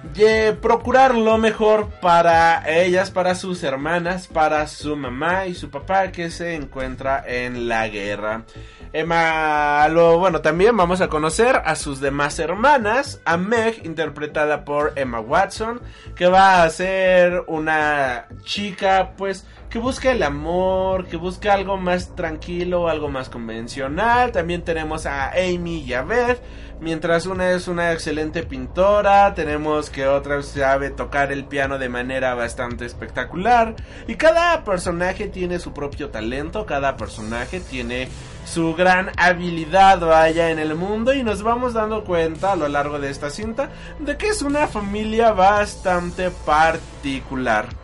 [0.03, 6.11] de procurar lo mejor para ellas, para sus hermanas, para su mamá y su papá
[6.11, 8.45] que se encuentra en la guerra.
[8.93, 14.95] Emma, lo, bueno, también vamos a conocer a sus demás hermanas, a Meg, interpretada por
[14.97, 15.81] Emma Watson,
[16.17, 22.17] que va a ser una chica, pues, que busca el amor, que busca algo más
[22.17, 24.33] tranquilo, algo más convencional.
[24.33, 26.43] También tenemos a Amy y a Beth,
[26.81, 32.35] mientras una es una excelente pintora, tenemos que otra sabe tocar el piano de manera
[32.35, 33.77] bastante espectacular.
[34.09, 38.09] Y cada personaje tiene su propio talento, cada personaje tiene
[38.45, 42.99] su gran habilidad vaya en el mundo y nos vamos dando cuenta a lo largo
[42.99, 47.80] de esta cinta de que es una familia bastante particular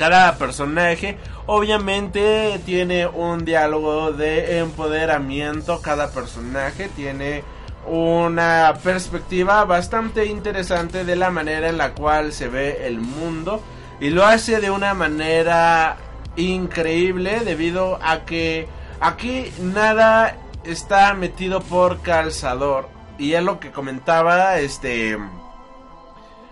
[0.00, 7.44] cada personaje obviamente tiene un diálogo de empoderamiento, cada personaje tiene
[7.86, 13.62] una perspectiva bastante interesante de la manera en la cual se ve el mundo
[14.00, 15.98] y lo hace de una manera
[16.34, 18.68] increíble debido a que
[19.00, 20.34] aquí nada
[20.64, 22.88] está metido por calzador.
[23.18, 25.18] Y es lo que comentaba este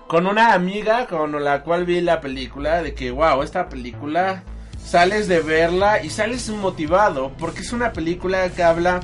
[0.08, 4.42] con una amiga con la cual vi la película de que wow, esta película
[4.82, 9.00] sales de verla y sales motivado porque es una película que habla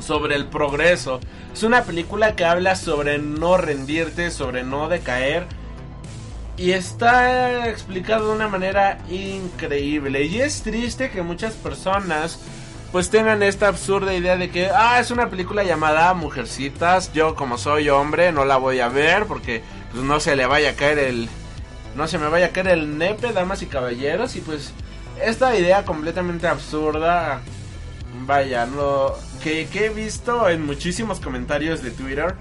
[0.00, 1.18] sobre el progreso.
[1.52, 5.46] Es una película que habla sobre no rendirte, sobre no decaer.
[6.56, 10.24] Y está explicado de una manera increíble.
[10.26, 12.38] Y es triste que muchas personas
[12.92, 17.12] pues tengan esta absurda idea de que, ah, es una película llamada Mujercitas.
[17.12, 19.62] Yo como soy hombre no la voy a ver porque
[19.94, 21.28] pues no se le vaya a caer el...
[21.94, 24.34] No se me vaya a caer el nepe, damas y caballeros.
[24.34, 24.72] Y pues
[25.22, 27.40] esta idea completamente absurda,
[28.26, 32.34] vaya, no, que, que he visto en muchísimos comentarios de Twitter,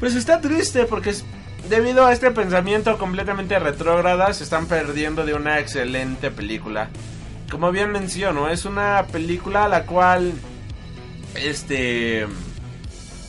[0.00, 1.24] pues está triste porque es,
[1.68, 6.88] debido a este pensamiento completamente retrógrada se están perdiendo de una excelente película.
[7.50, 10.32] Como bien menciono, es una película a la cual,
[11.34, 12.26] este,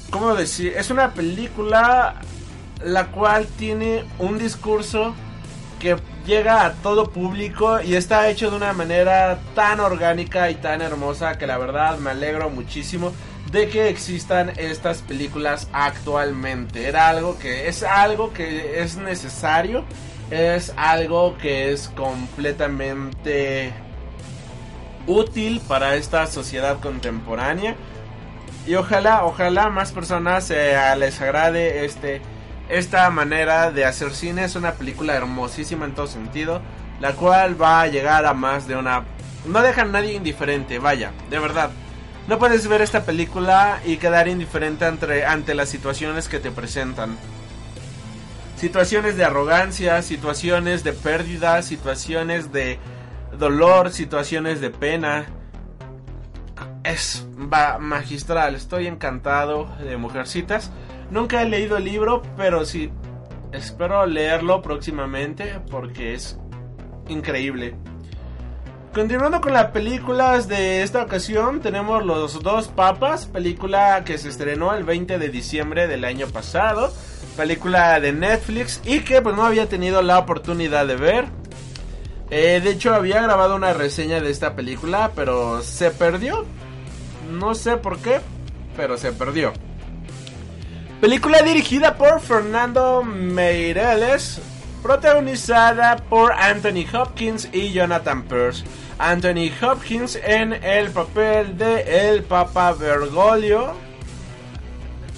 [0.09, 0.73] ¿cómo decir?
[0.77, 2.15] Es una película
[2.83, 5.15] la cual tiene un discurso
[5.79, 10.81] que llega a todo público y está hecho de una manera tan orgánica y tan
[10.81, 13.13] hermosa que la verdad me alegro muchísimo
[13.51, 16.87] de que existan estas películas actualmente.
[16.87, 19.85] Era algo que es algo que es necesario,
[20.29, 23.73] es algo que es completamente
[25.05, 27.75] útil para esta sociedad contemporánea
[28.67, 32.21] y ojalá, ojalá más personas eh, les agrade este
[32.69, 36.61] esta manera de hacer cine es una película hermosísima en todo sentido,
[36.99, 39.03] la cual va a llegar a más de una...
[39.45, 41.69] No deja a nadie indiferente, vaya, de verdad.
[42.27, 47.17] No puedes ver esta película y quedar indiferente ante, ante las situaciones que te presentan.
[48.57, 52.79] Situaciones de arrogancia, situaciones de pérdida, situaciones de
[53.37, 55.27] dolor, situaciones de pena.
[56.83, 60.71] Es va magistral, estoy encantado de Mujercitas.
[61.09, 62.91] Nunca he leído el libro, pero sí
[63.51, 66.37] espero leerlo próximamente porque es
[67.07, 67.75] increíble.
[68.93, 74.73] Continuando con las películas de esta ocasión, tenemos Los dos papas, película que se estrenó
[74.73, 76.91] el 20 de diciembre del año pasado,
[77.35, 81.25] película de Netflix y que pues no había tenido la oportunidad de ver.
[82.29, 86.45] Eh, de hecho había grabado una reseña de esta película, pero se perdió.
[87.31, 88.19] No sé por qué,
[88.75, 89.53] pero se perdió.
[91.01, 94.41] Película dirigida por Fernando Meireles,
[94.81, 98.63] protagonizada por Anthony Hopkins y Jonathan Pierce.
[98.97, 103.75] Anthony Hopkins en el papel de el Papa Bergoglio.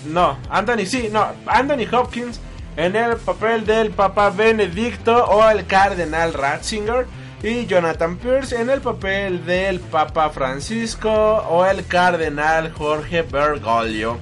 [0.06, 2.42] No, Anthony sí, no, Anthony Hopkins
[2.76, 7.08] en el papel del Papa Benedicto o el Cardenal Ratzinger
[7.42, 14.18] y Jonathan Pierce en el papel del Papa Francisco o el Cardenal Jorge Bergoglio.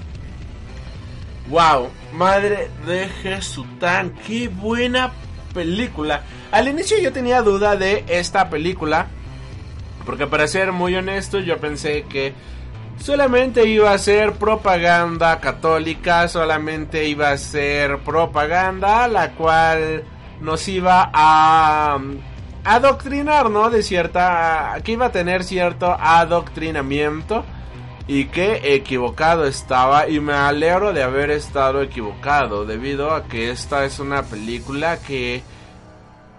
[1.49, 5.13] Wow, madre de Jesután, qué buena
[5.53, 6.23] película.
[6.51, 9.07] Al inicio yo tenía duda de esta película,
[10.05, 12.33] porque para ser muy honesto yo pensé que
[12.99, 20.03] solamente iba a ser propaganda católica, solamente iba a ser propaganda la cual
[20.41, 21.97] nos iba a
[22.65, 23.69] adoctrinar, ¿no?
[23.69, 24.75] De cierta...
[24.83, 27.45] que iba a tener cierto adoctrinamiento
[28.07, 33.83] y qué equivocado estaba y me alegro de haber estado equivocado debido a que esta
[33.83, 35.43] es una película que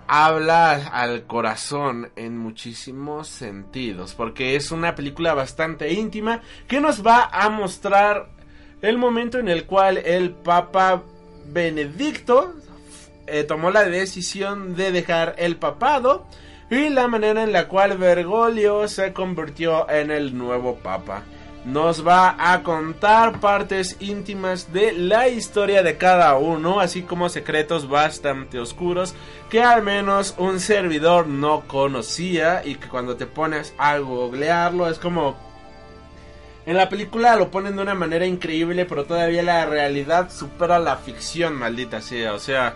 [0.06, 7.28] habla al corazón en muchísimos sentidos porque es una película bastante íntima que nos va
[7.30, 8.30] a mostrar
[8.80, 11.02] el momento en el cual el Papa
[11.48, 12.54] Benedicto
[13.26, 16.26] eh, tomó la decisión de dejar el papado
[16.70, 21.24] y la manera en la cual Bergoglio se convirtió en el nuevo papa.
[21.68, 27.88] Nos va a contar partes íntimas de la historia de cada uno, así como secretos
[27.88, 29.14] bastante oscuros
[29.50, 34.98] que al menos un servidor no conocía y que cuando te pones a googlearlo es
[34.98, 35.36] como...
[36.64, 40.96] En la película lo ponen de una manera increíble, pero todavía la realidad supera la
[40.96, 42.34] ficción, maldita sea.
[42.34, 42.74] O sea,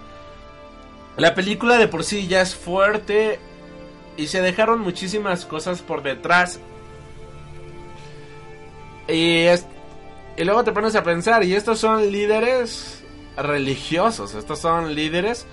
[1.16, 3.38] la película de por sí ya es fuerte
[4.16, 6.58] y se dejaron muchísimas cosas por detrás
[9.12, 9.46] y,
[10.36, 13.02] y luego te pones a pensar, y estos son líderes
[13.36, 15.46] religiosos, estos son líderes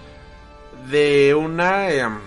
[0.90, 1.90] de una...
[1.90, 2.20] Em,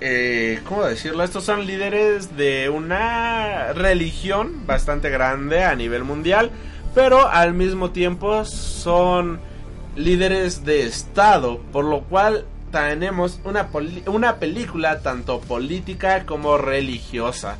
[0.00, 1.22] eh, ¿Cómo decirlo?
[1.22, 6.50] Estos son líderes de una religión bastante grande a nivel mundial,
[6.94, 9.40] pero al mismo tiempo son
[9.94, 13.68] líderes de Estado, por lo cual tenemos una,
[14.06, 17.58] una película tanto política como religiosa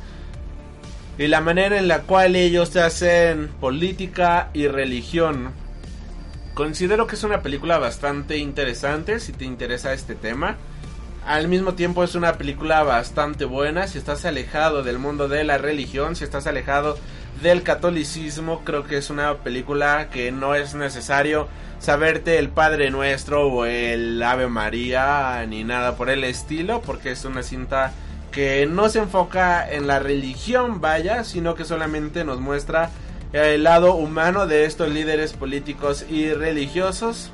[1.17, 5.51] y la manera en la cual ellos hacen política y religión.
[6.53, 10.57] Considero que es una película bastante interesante si te interesa este tema.
[11.25, 15.57] Al mismo tiempo es una película bastante buena si estás alejado del mundo de la
[15.57, 16.97] religión, si estás alejado
[17.41, 21.47] del catolicismo, creo que es una película que no es necesario
[21.79, 27.25] saberte el Padre Nuestro o el Ave María ni nada por el estilo, porque es
[27.25, 27.93] una cinta
[28.33, 32.89] que no se enfoca en la religión, vaya, sino que solamente nos muestra
[33.31, 37.29] el lado humano de estos líderes políticos y religiosos.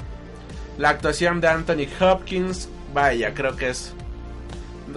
[0.77, 3.93] La actuación de Anthony Hopkins, vaya, creo que es...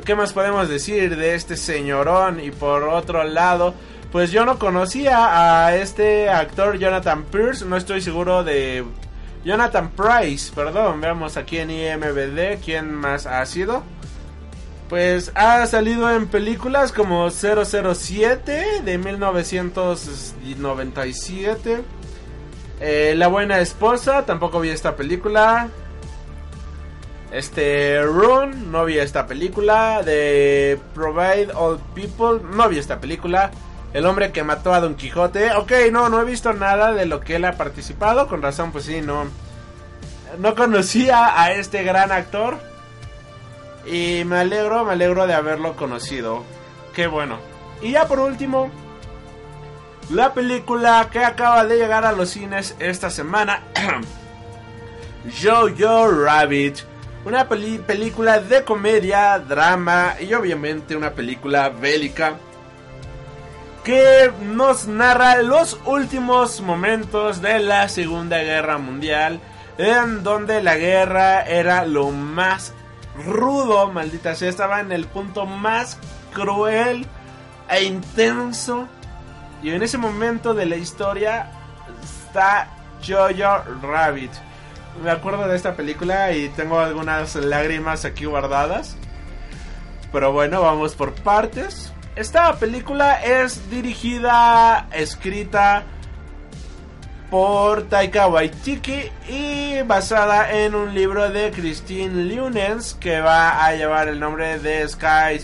[0.05, 2.41] ¿Qué más podemos decir de este señorón?
[2.41, 3.74] Y por otro lado,
[4.11, 8.85] pues yo no conocía a este actor Jonathan Pierce, no estoy seguro de...
[9.45, 13.83] Jonathan Price, perdón, veamos aquí en IMBD quién más ha sido.
[14.93, 21.82] Pues ha salido en películas como 007 de 1997.
[22.78, 25.70] Eh, La buena esposa, tampoco vi esta película.
[27.32, 30.02] Este Run, no vi esta película.
[30.02, 33.51] De Provide All People, no vi esta película.
[33.94, 35.52] El hombre que mató a Don Quijote.
[35.52, 38.28] Ok, no, no he visto nada de lo que él ha participado.
[38.28, 39.24] Con razón, pues sí, no.
[40.39, 42.72] No conocía a este gran actor.
[43.87, 46.45] Y me alegro, me alegro de haberlo conocido.
[46.95, 47.39] Qué bueno.
[47.81, 48.71] Y ya por último,
[50.11, 53.63] la película que acaba de llegar a los cines esta semana.
[55.43, 56.79] Jojo Rabbit.
[57.25, 62.35] Una película de comedia, drama y obviamente una película bélica
[63.85, 69.41] que nos narra los últimos momentos de la Segunda Guerra Mundial,
[69.79, 72.75] en donde la guerra era lo más
[73.27, 75.99] rudo, maldita sea, estaba en el punto más
[76.33, 77.07] cruel
[77.69, 78.89] e intenso.
[79.63, 81.51] Y en ese momento de la historia
[82.03, 82.69] está
[83.07, 84.33] Jojo Rabbit.
[85.03, 88.97] Me acuerdo de esta película y tengo algunas lágrimas aquí guardadas.
[90.13, 91.93] Pero bueno, vamos por partes.
[92.15, 95.85] Esta película es dirigida, escrita
[97.33, 104.09] por Taika Waititi y basada en un libro de Christine Lunens que va a llevar
[104.09, 105.41] el nombre de Sky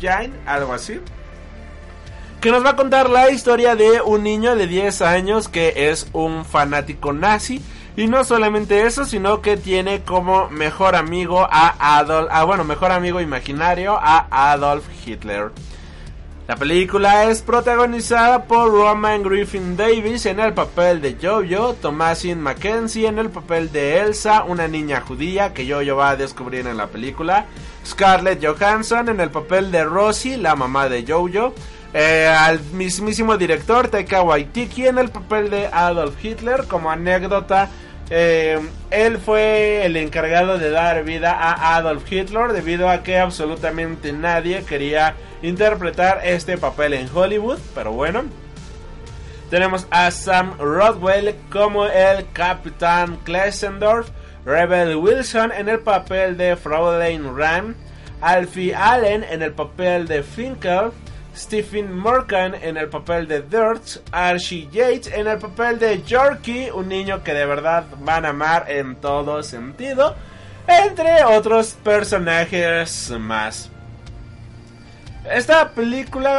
[0.00, 0.98] Giant, algo así.
[2.40, 6.08] Que nos va a contar la historia de un niño de 10 años que es
[6.14, 7.60] un fanático nazi.
[7.98, 12.92] Y no solamente eso, sino que tiene como mejor amigo a Adolf, ah, bueno, mejor
[12.92, 15.50] amigo imaginario a Adolf Hitler.
[16.48, 23.08] La película es protagonizada por Roman Griffin Davis en el papel de Jojo, Thomasin Mackenzie
[23.08, 26.86] en el papel de Elsa, una niña judía que Jojo va a descubrir en la
[26.86, 27.46] película,
[27.84, 31.52] Scarlett Johansson en el papel de Rosie, la mamá de Jojo,
[31.92, 37.68] eh, al mismísimo director Taika Waititi en el papel de Adolf Hitler, como anécdota
[38.08, 38.60] eh,
[38.90, 44.62] él fue el encargado de dar vida a Adolf Hitler debido a que absolutamente nadie
[44.62, 45.16] quería
[45.46, 48.24] interpretar este papel en Hollywood, pero bueno.
[49.50, 54.08] Tenemos a Sam Rodwell como el Capitán Klesendorf,
[54.44, 57.74] Rebel Wilson en el papel de Fraulein Ram,
[58.20, 60.90] Alfie Allen en el papel de Finkel,
[61.36, 66.88] Stephen Morgan en el papel de Dirt, Archie Yates en el papel de Yorkie, un
[66.88, 70.16] niño que de verdad van a amar en todo sentido,
[70.66, 73.70] entre otros personajes más.
[75.30, 76.30] Esta película...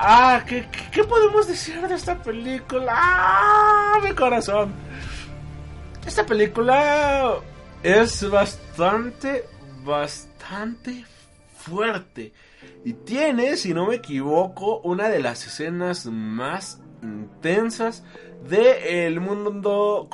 [0.00, 2.92] Ah, ¿qué, ¿qué, podemos decir de esta película?
[2.94, 4.72] Ah, mi corazón.
[6.06, 7.36] Esta película
[7.82, 9.44] es bastante,
[9.84, 11.04] bastante
[11.56, 12.32] fuerte.
[12.84, 18.04] Y tiene, si no me equivoco, una de las escenas más intensas
[18.48, 20.08] de el mundo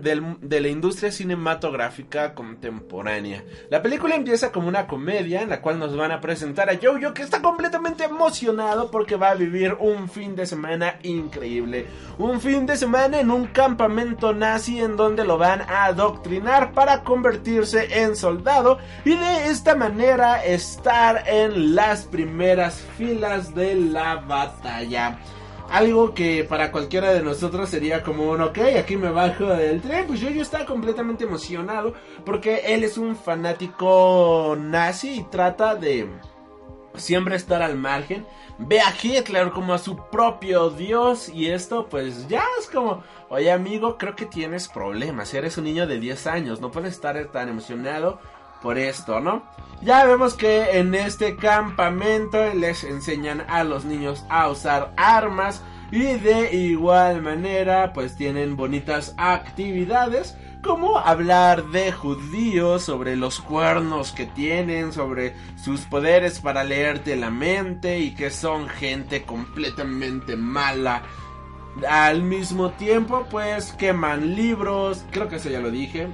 [0.00, 3.44] de la industria cinematográfica contemporánea.
[3.70, 7.14] La película empieza como una comedia en la cual nos van a presentar a Jojo
[7.14, 11.86] que está completamente emocionado porque va a vivir un fin de semana increíble.
[12.18, 17.02] Un fin de semana en un campamento nazi en donde lo van a adoctrinar para
[17.02, 25.18] convertirse en soldado y de esta manera estar en las primeras filas de la batalla
[25.70, 30.06] algo que para cualquiera de nosotros sería como un ok, aquí me bajo del tren,
[30.06, 36.08] pues yo, yo estaba completamente emocionado porque él es un fanático nazi y trata de
[36.94, 38.26] siempre estar al margen.
[38.58, 43.52] Ve a Hitler como a su propio dios y esto pues ya es como, oye
[43.52, 47.48] amigo, creo que tienes problemas, eres un niño de 10 años, no puedes estar tan
[47.48, 48.18] emocionado
[48.60, 49.42] por esto, ¿no?
[49.82, 55.62] Ya vemos que en este campamento les enseñan a los niños a usar armas
[55.92, 64.10] y de igual manera pues tienen bonitas actividades como hablar de judíos, sobre los cuernos
[64.10, 71.02] que tienen, sobre sus poderes para leerte la mente y que son gente completamente mala.
[71.88, 76.08] Al mismo tiempo pues queman libros, creo que eso ya lo dije,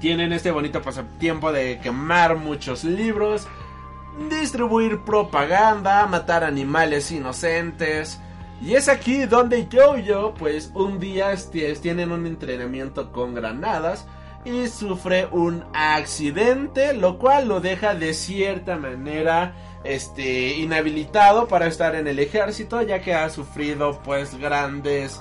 [0.00, 3.46] tienen este bonito pasatiempo de quemar muchos libros,
[4.30, 8.18] distribuir propaganda, matar animales inocentes.
[8.62, 11.34] Y es aquí donde Jojo, pues un día
[11.80, 14.06] tienen un entrenamiento con granadas
[14.44, 19.54] y sufre un accidente, lo cual lo deja de cierta manera
[19.84, 25.20] este inhabilitado para estar en el ejército, ya que ha sufrido pues grandes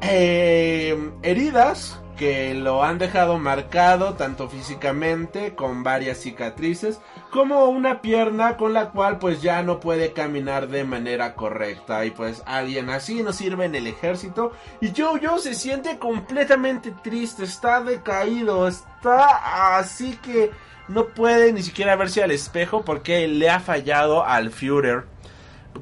[0.00, 8.56] eh, heridas que lo han dejado marcado tanto físicamente con varias cicatrices como una pierna
[8.56, 13.22] con la cual pues ya no puede caminar de manera correcta y pues alguien así
[13.22, 20.18] no sirve en el ejército y Jojo se siente completamente triste, está decaído, está así
[20.22, 20.50] que
[20.88, 25.04] no puede ni siquiera verse al espejo porque le ha fallado al Führer.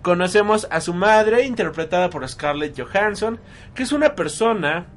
[0.02, 3.39] Conocemos a su madre interpretada por Scarlett Johansson,
[3.74, 4.89] que es una persona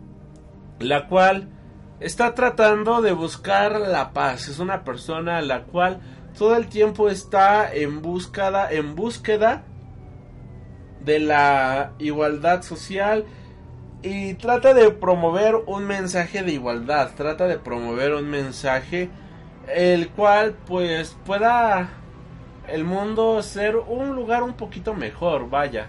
[0.79, 1.49] la cual
[1.99, 4.47] está tratando de buscar la paz.
[4.47, 5.99] Es una persona la cual
[6.37, 9.63] todo el tiempo está en búsqueda, en búsqueda
[11.03, 13.25] de la igualdad social
[14.03, 19.09] y trata de promover un mensaje de igualdad, trata de promover un mensaje
[19.67, 21.89] el cual pues pueda
[22.67, 25.87] el mundo ser un lugar un poquito mejor, vaya.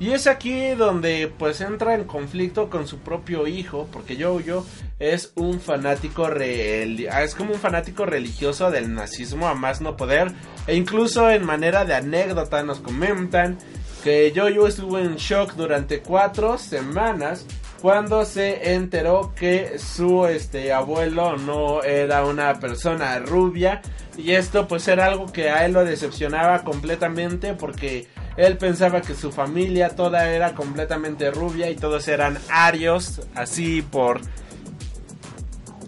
[0.00, 4.64] Y es aquí donde pues entra en conflicto con su propio hijo, porque Jojo
[5.00, 10.32] es un fanático es como un fanático religioso del nazismo a más no poder,
[10.68, 13.58] e incluso en manera de anécdota nos comentan
[14.04, 17.44] que Jojo estuvo en shock durante cuatro semanas
[17.80, 23.82] cuando se enteró que su este abuelo no era una persona rubia.
[24.16, 28.08] Y esto pues era algo que a él lo decepcionaba completamente porque
[28.38, 34.20] él pensaba que su familia toda era completamente rubia y todos eran arios, así por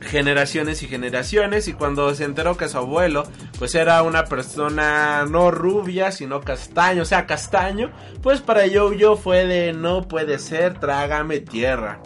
[0.01, 3.23] generaciones y generaciones y cuando se enteró que su abuelo
[3.59, 9.17] pues era una persona no rubia sino castaño, o sea castaño, pues para yo yo
[9.17, 12.01] fue de no puede ser, trágame tierra.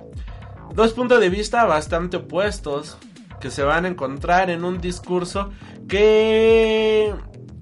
[0.75, 2.99] Dos puntos de vista bastante opuestos
[3.41, 5.51] que se van a encontrar en un discurso
[5.89, 7.15] que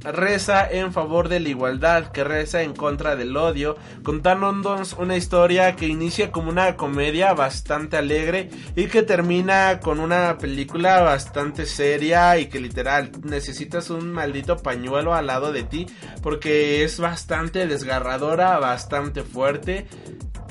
[0.05, 5.77] reza en favor de la igualdad, que reza en contra del odio, contándonos una historia
[5.77, 12.39] que inicia como una comedia bastante alegre y que termina con una película bastante seria
[12.39, 15.87] y que literal necesitas un maldito pañuelo al lado de ti
[16.23, 19.87] porque es bastante desgarradora, bastante fuerte.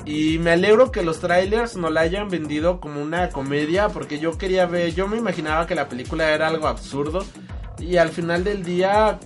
[0.04, 4.36] Y me alegro que los trailers no la hayan vendido como una comedia porque yo
[4.36, 7.24] quería ver, yo me imaginaba que la película era algo absurdo
[7.78, 9.18] y al final del día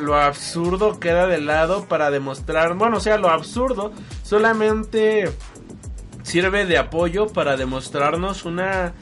[0.00, 3.92] lo absurdo queda de lado para demostrar, bueno, o sea, lo absurdo
[4.22, 5.30] solamente
[6.22, 8.94] sirve de apoyo para demostrarnos una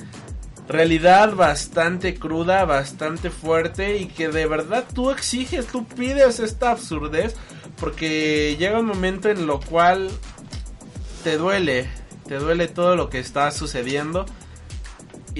[0.68, 7.34] realidad bastante cruda, bastante fuerte y que de verdad tú exiges, tú pides esta absurdez
[7.80, 10.10] porque llega un momento en lo cual
[11.24, 11.88] te duele,
[12.26, 14.26] te duele todo lo que está sucediendo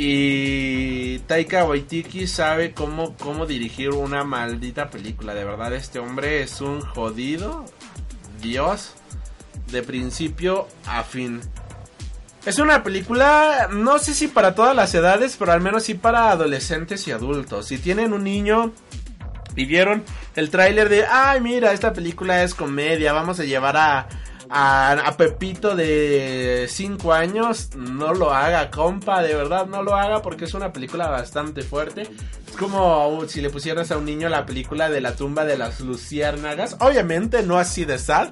[0.01, 5.35] y Taika Waititi sabe cómo, cómo dirigir una maldita película.
[5.35, 7.65] De verdad, este hombre es un jodido
[8.41, 8.95] dios
[9.73, 11.41] de principio a fin.
[12.47, 16.31] Es una película, no sé si para todas las edades, pero al menos sí para
[16.31, 17.67] adolescentes y adultos.
[17.67, 18.73] Si tienen un niño
[19.57, 20.05] y vieron
[20.37, 24.09] el tráiler de, ay mira, esta película es comedia, vamos a llevar a,
[24.51, 30.45] a, Pepito de 5 años, no lo haga, compa, de verdad no lo haga porque
[30.45, 32.03] es una película bastante fuerte.
[32.03, 35.81] Es como si le pusieras a un niño la película de la tumba de las
[35.81, 36.77] luciérnagas.
[36.81, 38.31] Obviamente no así de sad,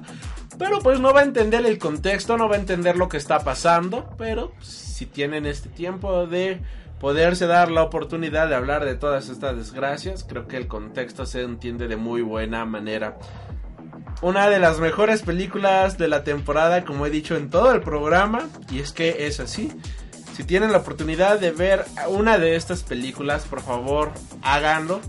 [0.57, 3.39] pero pues no va a entender el contexto, no va a entender lo que está
[3.39, 6.61] pasando, pero si tienen este tiempo de
[6.99, 11.41] poderse dar la oportunidad de hablar de todas estas desgracias, creo que el contexto se
[11.41, 13.17] entiende de muy buena manera.
[14.21, 18.49] Una de las mejores películas de la temporada, como he dicho en todo el programa,
[18.71, 19.71] y es que es así.
[20.35, 24.11] Si tienen la oportunidad de ver una de estas películas, por favor,
[24.41, 25.01] háganlo.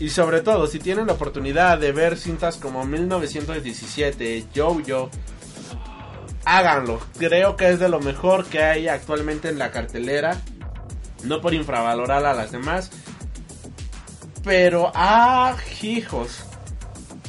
[0.00, 5.10] Y sobre todo, si tienen la oportunidad de ver cintas como 1917, Jojo,
[6.44, 6.98] háganlo.
[7.18, 10.40] Creo que es de lo mejor que hay actualmente en la cartelera.
[11.22, 12.90] No por infravalorar a las demás.
[14.42, 16.49] Pero, ah, hijos.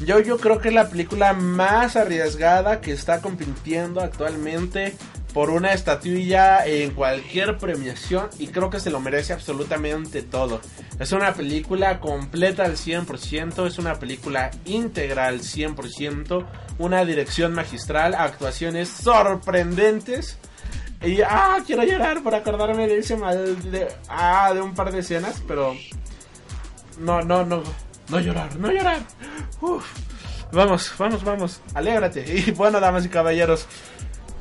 [0.05, 4.95] Yo, yo creo que es la película más arriesgada que está compitiendo actualmente
[5.33, 10.59] por una estatuilla en cualquier premiación y creo que se lo merece absolutamente todo.
[10.99, 16.45] Es una película completa al 100%, es una película íntegra al 100%,
[16.79, 20.37] una dirección magistral, actuaciones sorprendentes.
[21.01, 24.99] Y ah, quiero llorar por acordarme de ese mal de ah, de un par de
[24.99, 25.75] escenas, pero
[26.99, 27.63] no no no
[28.11, 28.99] no llorar, no llorar.
[30.51, 31.61] Vamos, vamos, vamos.
[31.73, 32.25] Alégrate.
[32.27, 33.65] Y bueno, damas y caballeros,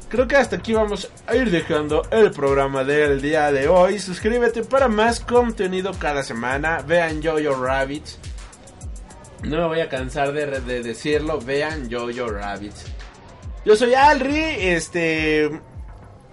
[0.08, 3.98] creo que hasta aquí vamos a ir dejando el programa del día de hoy.
[4.00, 6.82] Suscríbete para más contenido cada semana.
[6.86, 8.04] Vean Jojo Rabbit.
[9.44, 11.40] No me voy a cansar de, de decirlo.
[11.40, 12.74] Vean Jojo Rabbit.
[13.64, 14.40] Yo soy Alri.
[14.58, 15.48] Este.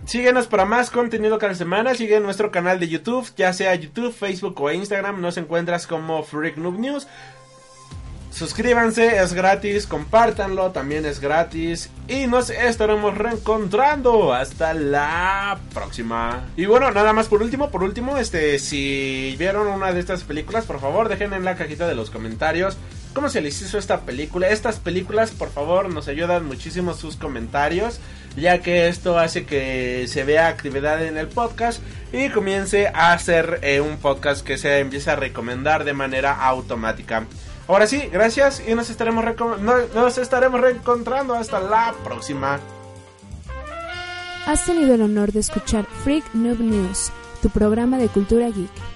[0.08, 1.94] Síguenos para más contenido cada semana.
[1.94, 5.20] Sigue nuestro canal de YouTube, ya sea YouTube, Facebook o Instagram.
[5.20, 7.08] Nos encuentras como Freak Noob News.
[8.32, 11.90] Suscríbanse, es gratis, compártanlo, también es gratis.
[12.08, 14.34] Y nos estaremos reencontrando.
[14.34, 16.46] Hasta la próxima.
[16.56, 20.64] Y bueno, nada más por último, por último, este, si vieron una de estas películas,
[20.64, 22.78] por favor, dejen en la cajita de los comentarios
[23.18, 24.48] cómo se les hizo esta película.
[24.48, 28.00] Estas películas, por favor, nos ayudan muchísimo sus comentarios,
[28.38, 31.82] ya que esto hace que se vea actividad en el podcast
[32.14, 37.26] y comience a hacer eh, un podcast que se empiece a recomendar de manera automática.
[37.68, 39.26] Ahora sí, gracias y nos estaremos,
[39.94, 42.60] nos estaremos reencontrando hasta la próxima.
[44.46, 47.12] Has tenido el honor de escuchar Freak Noob News,
[47.42, 48.87] tu programa de cultura geek.